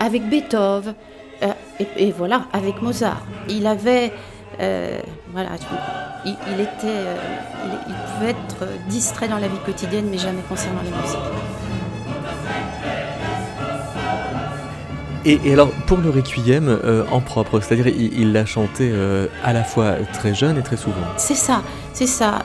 [0.00, 0.94] avec Beethoven,
[1.80, 3.22] euh, et, voilà, avec Mozart.
[3.48, 4.12] Il avait.
[4.60, 4.98] Euh,
[5.32, 5.50] voilà,
[6.24, 7.14] il, était, euh,
[7.86, 11.18] il, pouvait être distrait dans la vie quotidienne, mais jamais concernant les musiques.
[15.46, 16.80] Et, alors, pour le Requiem
[17.12, 18.92] en propre, c'est-à-dire il l'a chanté
[19.44, 20.96] à la fois très jeune et très souvent.
[21.18, 21.62] C'est ça,
[21.92, 22.42] c'est ça.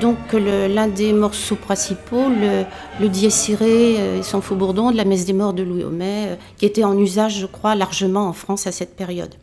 [0.00, 2.64] Donc l'un des morceaux principaux, le,
[3.00, 6.26] le Dies Irae et son faux bourdon de la messe des morts de Louis Homais,
[6.28, 9.34] euh, qui était en usage, je crois, largement en France à cette période.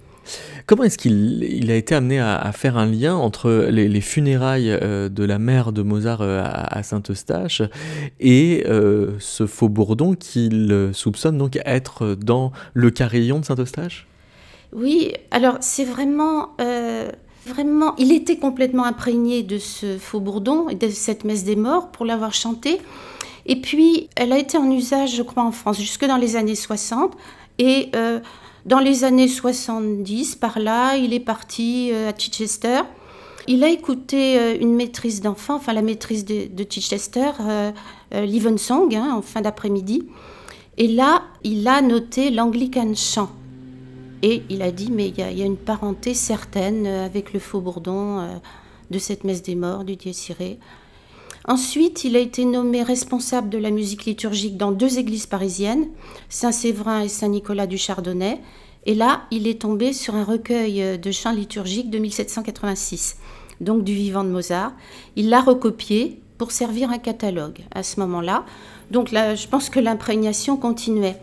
[0.67, 5.23] Comment est-ce qu'il a été amené à, faire un lien entre les, funérailles euh, de
[5.23, 7.63] la mère de Mozart euh, à, Saint-Eustache
[8.19, 8.63] et
[9.19, 14.07] ce faux bourdon qu'il soupçonne donc être dans le carillon de Saint-Eustache?
[14.73, 16.55] Oui, alors c'est vraiment
[17.45, 21.89] Vraiment, il était complètement imprégné de ce faux bourdon et de cette messe des morts
[21.89, 22.79] pour l'avoir chanté.
[23.47, 26.55] Et puis, elle a été en usage, je crois, en France jusque dans les années
[26.55, 27.13] 60.
[27.57, 28.19] Et euh,
[28.65, 32.81] dans les années 70, par là, il est parti euh, à Chichester.
[33.47, 37.31] Il a écouté euh, une maîtrise d'enfant, enfin la maîtrise de, Chichester,
[38.11, 40.07] Livensong, hein, en fin d'après-midi.
[40.77, 43.29] Et là, il a noté l'Anglican chant.
[44.24, 47.59] Et il a dit, mais il y, a une parenté certaine euh, avec le faux
[47.59, 48.28] bourdon euh,
[48.91, 50.59] de cette messe des morts, du Dieu ciré.
[51.47, 55.88] Ensuite, il a été nommé responsable de la musique liturgique dans deux églises parisiennes,
[56.30, 58.39] Saint-Séverin et Saint-Nicolas du Chardonnay.
[58.86, 63.17] Et là, il est tombé sur un recueil euh, de chants liturgiques de 1786,
[63.59, 64.74] donc du vivant de Mozart.
[65.15, 68.45] Il l'a recopié pour servir un catalogue à ce moment-là.
[68.91, 71.17] Donc là, je pense que l'imprégnation continuait.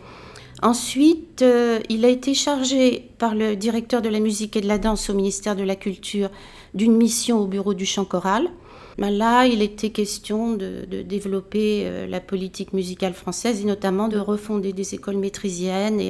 [0.61, 4.77] Ensuite, euh, il a été chargé par le directeur de la musique et de la
[4.77, 6.29] danse au ministère de la Culture
[6.73, 8.49] d'une mission au bureau du chant choral.
[8.97, 14.19] Ben là, il était question de, développer euh, la politique musicale française et notamment de
[14.19, 16.01] refonder des écoles maîtrisiennes.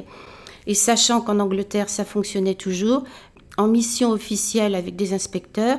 [0.65, 3.03] Et, sachant qu'en Angleterre, ça fonctionnait toujours,
[3.57, 5.77] en mission officielle avec des inspecteurs,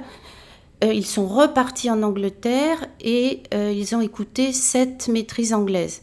[0.85, 6.03] euh, ils sont repartis en Angleterre et ils ont écouté sept maîtrises anglaises.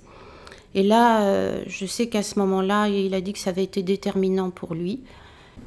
[0.76, 3.84] Et là, euh, je sais qu'à ce moment-là, il a dit que ça avait été
[3.84, 5.00] déterminant pour lui.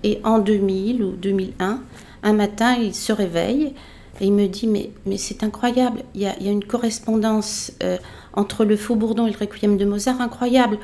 [0.04, 1.80] Et en 2000 ou 2001,
[2.22, 3.72] un matin, il se réveille
[4.20, 7.96] et il me dit Mais, mais c'est incroyable, il y, a, une correspondance euh,
[8.34, 10.78] entre le Faux Bourdon et le Requiem de Mozart incroyable.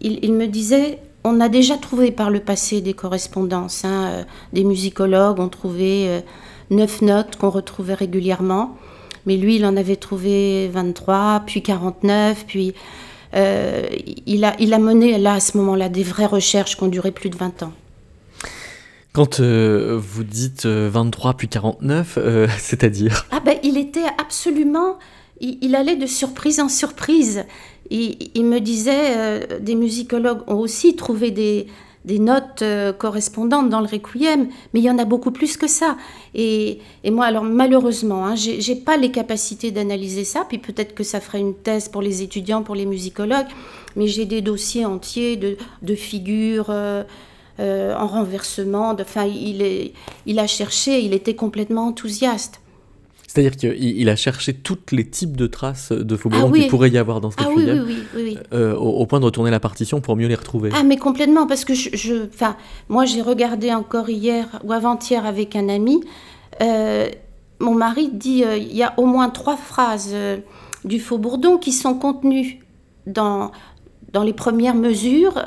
[0.00, 3.84] Il, me disait On a déjà trouvé par le passé des correspondances.
[3.84, 6.22] Hein, euh, des musicologues ont trouvé
[6.70, 8.76] neuf notes qu'on retrouvait régulièrement.
[9.26, 12.74] Mais lui, il en avait trouvé 23, puis 49, puis.
[13.34, 13.86] Euh,
[14.26, 17.12] il, a, il a mené là à ce moment-là des vraies recherches qui ont duré
[17.12, 17.72] plus de 20 ans.
[19.12, 22.18] Quand euh, vous dites 23 euh, puis 49,
[22.58, 24.98] c'est-à-dire Ah ben il était absolument...
[25.42, 27.46] Il, allait de surprise en surprise.
[27.88, 31.66] Il, il me disait, des musicologues ont aussi trouvé des,
[32.04, 35.66] des notes euh, correspondantes dans le requiem, mais il y en a beaucoup plus que
[35.66, 35.96] ça.
[36.34, 41.04] Et, moi, alors malheureusement, hein, je n'ai pas les capacités d'analyser ça, puis peut-être que
[41.04, 43.48] ça ferait une thèse pour les étudiants, pour les musicologues,
[43.96, 47.02] mais j'ai des dossiers entiers de, figures euh,
[47.58, 48.96] euh, en renversement.
[48.98, 52.60] Enfin, il a cherché, il était complètement enthousiaste.
[53.32, 56.98] C'est-à-dire qu'il a cherché tous les types de traces de Faubourg ah qu'il pourrait y
[56.98, 60.16] avoir dans ce ah, oui, oui, oui, euh, au, point de retourner la partition pour
[60.16, 60.70] mieux les retrouver.
[60.74, 62.56] Ah mais complètement, parce que je, enfin,
[62.88, 66.00] moi j'ai regardé encore hier ou avant-hier avec un ami,
[66.60, 67.08] euh,
[67.60, 70.12] mon mari dit euh, il y a au moins trois phrases
[70.84, 72.58] du Faubourdon qui sont contenues
[73.06, 73.52] dans,
[74.12, 75.40] dans les premières mesures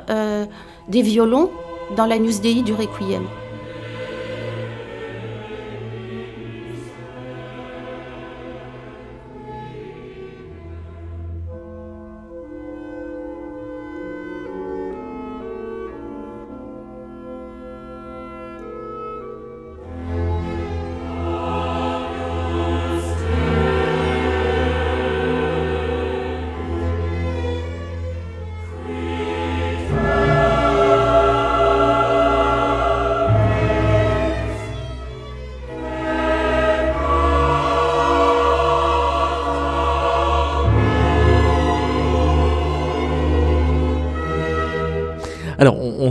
[0.87, 1.51] des violons
[1.97, 3.23] dans la News Dei du Requiem.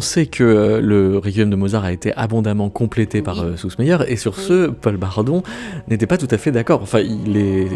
[0.03, 4.17] Sait que euh, le Requiem de Mozart a été abondamment complété par euh, Soussmeyer, et
[4.17, 5.43] sur ce, Paul Bardon
[5.89, 6.83] n'était pas tout à fait d'accord.
[6.83, 7.69] Enfin, il est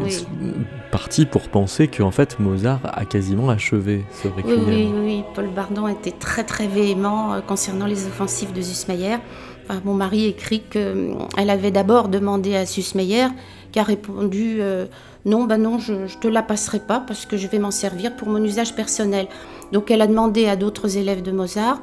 [0.91, 4.65] parti pour penser qu'en fait, Mozart a quasiment achevé ce Requiem.
[4.67, 9.17] Oui, oui, Paul Bardon était très très véhément euh, concernant les offensives de Zussmeyer.
[9.85, 13.27] mon mari écrit qu'elle avait d'abord demandé à Zussmeyer,
[13.73, 14.61] qui a répondu
[15.27, 18.15] non, ben non, je ne te la passerai pas parce que je vais m'en servir
[18.15, 19.27] pour mon usage personnel.
[19.73, 21.83] Donc elle a demandé à d'autres élèves de Mozart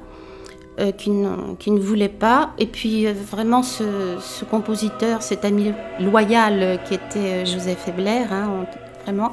[0.80, 2.50] euh, qui, ne, voulaient pas.
[2.58, 8.66] Et puis euh, vraiment ce, compositeur, cet ami loyal euh, qui était Joseph Ebler, hein,
[9.04, 9.32] vraiment,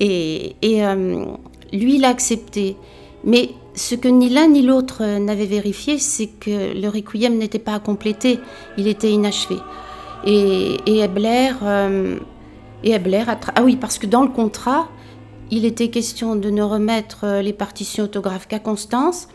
[0.00, 0.56] et,
[1.74, 2.76] lui il a accepté.
[3.22, 7.74] Mais ce que ni l'un ni l'autre n'avait vérifié, c'est que le requiem n'était pas
[7.74, 8.40] à compléter,
[8.78, 9.56] il était inachevé.
[10.24, 11.50] Et, et Ebler,
[12.82, 14.88] et ah oui, parce que dans le contrat,
[15.50, 19.28] il était question de ne remettre les partitions autographes qu'à Constance.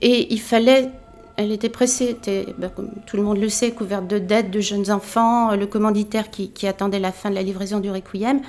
[0.00, 0.90] Et il fallait.
[1.36, 2.16] Elle était pressée,
[2.58, 5.66] ben, comme tout le monde le sait, couverte de dettes, de jeunes enfants, euh, le
[5.66, 8.40] commanditaire qui, attendait la fin de la livraison du requiem.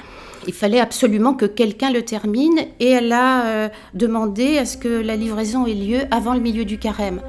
[0.46, 4.88] Il fallait absolument que quelqu'un le termine et elle a euh, demandé à ce que
[4.88, 7.22] la livraison ait lieu avant le milieu du carême.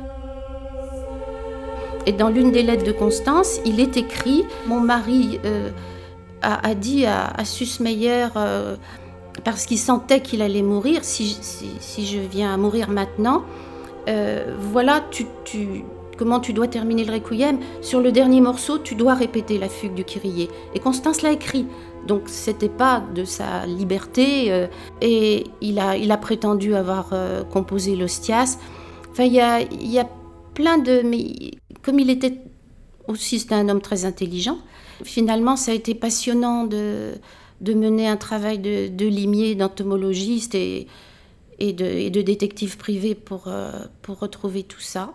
[2.05, 5.41] Et dans l'une des lettres de Constance, il est écrit Mon mari
[6.43, 8.29] a, dit à, à Susmeyer
[9.45, 11.37] parce qu'il sentait qu'il allait mourir, si,
[11.99, 13.45] je viens à mourir maintenant,
[14.09, 15.27] euh, voilà tu,
[16.17, 17.59] comment tu dois terminer le requiem.
[17.81, 20.49] Sur le dernier morceau, tu dois répéter la fugue du Kyrie.
[20.75, 21.67] Et Constance l'a écrit.
[22.07, 24.53] Donc c'était pas de sa liberté.
[24.53, 24.67] Euh,
[25.01, 28.59] et il a, il a prétendu avoir euh, composé l'Ostias.
[29.11, 30.09] Enfin, il y a,
[30.55, 31.03] plein de...
[31.05, 31.53] Mais
[31.83, 32.39] comme il était
[33.09, 34.59] aussi, un homme très intelligent,
[35.05, 37.13] finalement, ça a été passionnant de
[37.61, 40.87] de mener un travail de, limier, d'entomologiste et,
[41.59, 45.13] et, de, et, de, détective privé pour, euh, pour retrouver tout ça.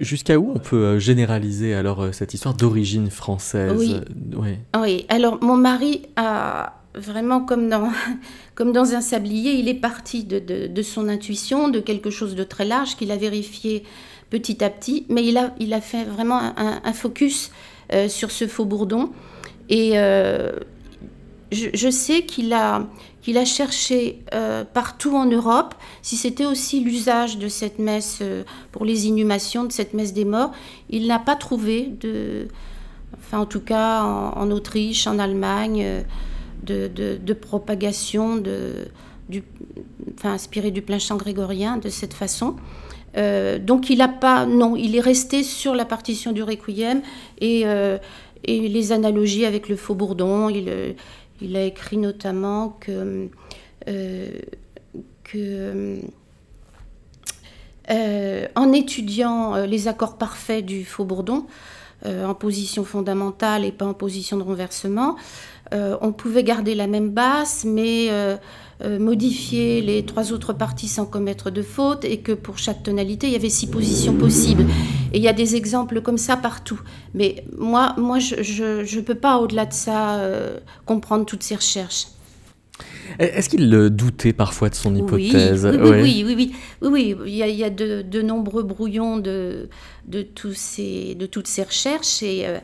[0.00, 3.72] Jusqu'à où on peut euh, généraliser alors euh, cette histoire d'origine française?
[3.78, 4.56] Oui.
[4.76, 5.06] oui.
[5.08, 7.90] alors mon mari a vraiment comme dans,
[8.54, 12.42] comme dans un sablier, il est parti de, de, son intuition, de quelque chose de
[12.42, 13.84] très large qu'il a vérifié
[14.30, 17.52] petit à petit, mais il a, il a fait vraiment un, focus
[18.08, 19.10] sur ce faux bourdon
[19.68, 20.52] et euh,
[21.50, 22.86] je, sais qu'il a,
[23.22, 28.42] qu'il a cherché euh, partout en Europe si c'était aussi l'usage de cette messe euh,
[28.72, 30.50] pour les inhumations, de cette messe des morts.
[30.90, 32.48] Il n'a pas trouvé, de,
[33.18, 36.04] enfin en tout cas en, Autriche, en Allemagne,
[36.64, 38.88] de, de, propagation, de,
[39.28, 39.42] du,
[40.18, 40.36] enfin
[40.70, 42.56] du plein chant grégorien de cette façon.
[43.14, 47.02] donc il n'a pas, non, il est resté sur la partition du requiem
[47.40, 47.64] et
[48.46, 50.50] les analogies avec le faux bourdon.
[50.54, 50.92] Euh,
[51.42, 53.28] il a écrit notamment que,
[53.88, 54.30] euh,
[57.90, 61.46] euh, en étudiant les accords parfaits du faux bourdon,
[62.04, 65.16] en position fondamentale et pas en position de renversement,
[65.70, 68.36] on pouvait garder la même basse, mais euh,
[68.98, 73.32] modifier les trois autres parties sans commettre de faute et que pour chaque tonalité, il
[73.32, 74.64] y avait six positions possibles.
[75.12, 76.80] Et il y a des exemples comme ça partout.
[77.14, 82.06] Mais moi, moi je ne peux pas, au-delà de ça, euh, comprendre toutes ces recherches.
[83.18, 87.70] Est-ce qu'il doutait parfois de son hypothèse Oui, oui, oui, oui, oui, Il y a,
[87.70, 89.68] de, nombreux brouillons de,
[90.06, 92.22] de, tous ces, de toutes ces recherches.
[92.22, 92.58] Et euh,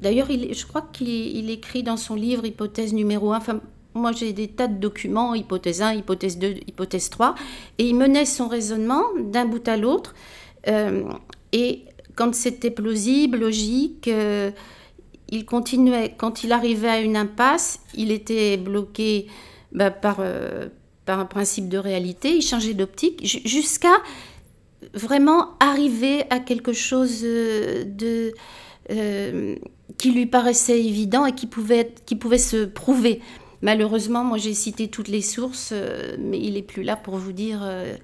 [0.00, 3.40] d'ailleurs, je crois qu'il écrit dans son livre Hypothèse numéro 1,
[3.94, 7.34] moi, j'ai des tas de documents, hypothèse 1, hypothèse 2, hypothèse 3,
[7.78, 10.14] et il menait son raisonnement d'un bout à l'autre.
[10.68, 11.04] Euh,
[11.52, 11.84] et
[12.14, 14.50] quand c'était plausible, logique, euh,
[15.28, 16.14] il continuait.
[16.16, 19.26] Quand il arrivait à une impasse, il était bloqué
[19.72, 20.68] bah, par, euh,
[21.04, 23.94] par un principe de réalité, il changeait d'optique, jusqu'à
[24.94, 27.26] vraiment arriver à quelque chose
[29.98, 33.20] qui lui paraissait évident et qui pouvait se prouver.
[33.62, 37.32] Malheureusement, moi j'ai cité toutes les sources, euh, mais il n'est plus là pour vous
[37.32, 37.60] dire.
[37.62, 37.96] Euh,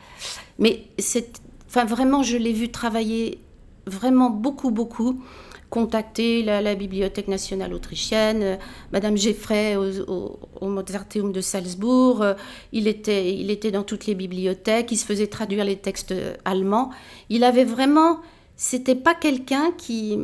[0.60, 3.40] mais c'est, enfin vraiment, je l'ai vu travailler
[3.86, 5.20] vraiment beaucoup, beaucoup.
[5.68, 8.56] Contacter la, Bibliothèque nationale autrichienne, euh,
[8.92, 12.24] Madame Geffray au, Mozarteum de Salzbourg.
[12.72, 16.14] il, était, il était dans toutes les bibliothèques, il se faisait traduire les textes
[16.46, 16.90] allemands.
[17.28, 18.20] Il avait vraiment.
[18.56, 20.16] C'était pas quelqu'un qui.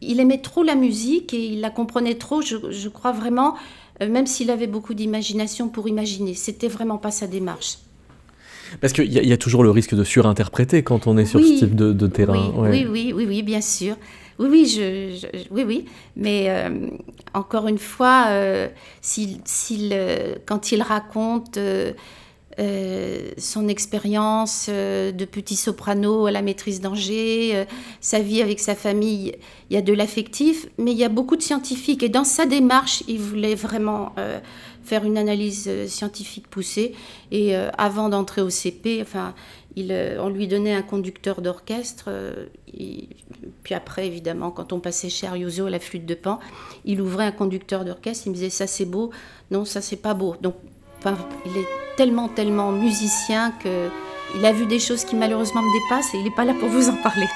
[0.00, 3.56] Il aimait trop la musique et il la comprenait trop, je crois vraiment.
[4.02, 6.34] Euh, même s'il avait beaucoup d'imagination pour imaginer.
[6.34, 7.78] C'était vraiment pas sa démarche.
[8.80, 11.76] Parce qu'il y, a toujours le risque de surinterpréter quand on est sur ce type
[11.76, 12.52] de, terrain.
[12.56, 13.96] Oui, oui, oui, oui, bien sûr.
[14.40, 15.84] Oui, oui, je, oui, oui.
[16.16, 16.88] Mais euh,
[17.32, 18.68] encore une fois, euh,
[20.46, 21.58] quand il raconte
[22.58, 27.64] euh, son expérience euh, de petit soprano à la maîtrise d'Angers, euh,
[28.00, 29.34] sa vie avec sa famille.
[29.68, 32.02] Il y a de l'affectif, mais il y a beaucoup de scientifiques.
[32.02, 34.14] Et dans sa démarche, il voulait vraiment
[34.84, 36.94] faire une analyse scientifique poussée.
[37.32, 39.34] Et avant d'entrer au CP, enfin,
[39.76, 42.10] on lui donnait un conducteur d'orchestre.
[43.64, 46.38] puis après, évidemment, quand on passait chez Arioso à la flûte de Pan,
[46.84, 48.28] il ouvrait un conducteur d'orchestre.
[48.28, 49.10] Il me disait ça c'est beau,
[49.50, 50.36] non ça c'est pas beau.
[50.40, 50.54] Donc
[51.44, 56.18] il est tellement, tellement musicien qu'il a vu des choses qui malheureusement me dépassent et
[56.18, 57.26] il n'est pas là pour vous en parler.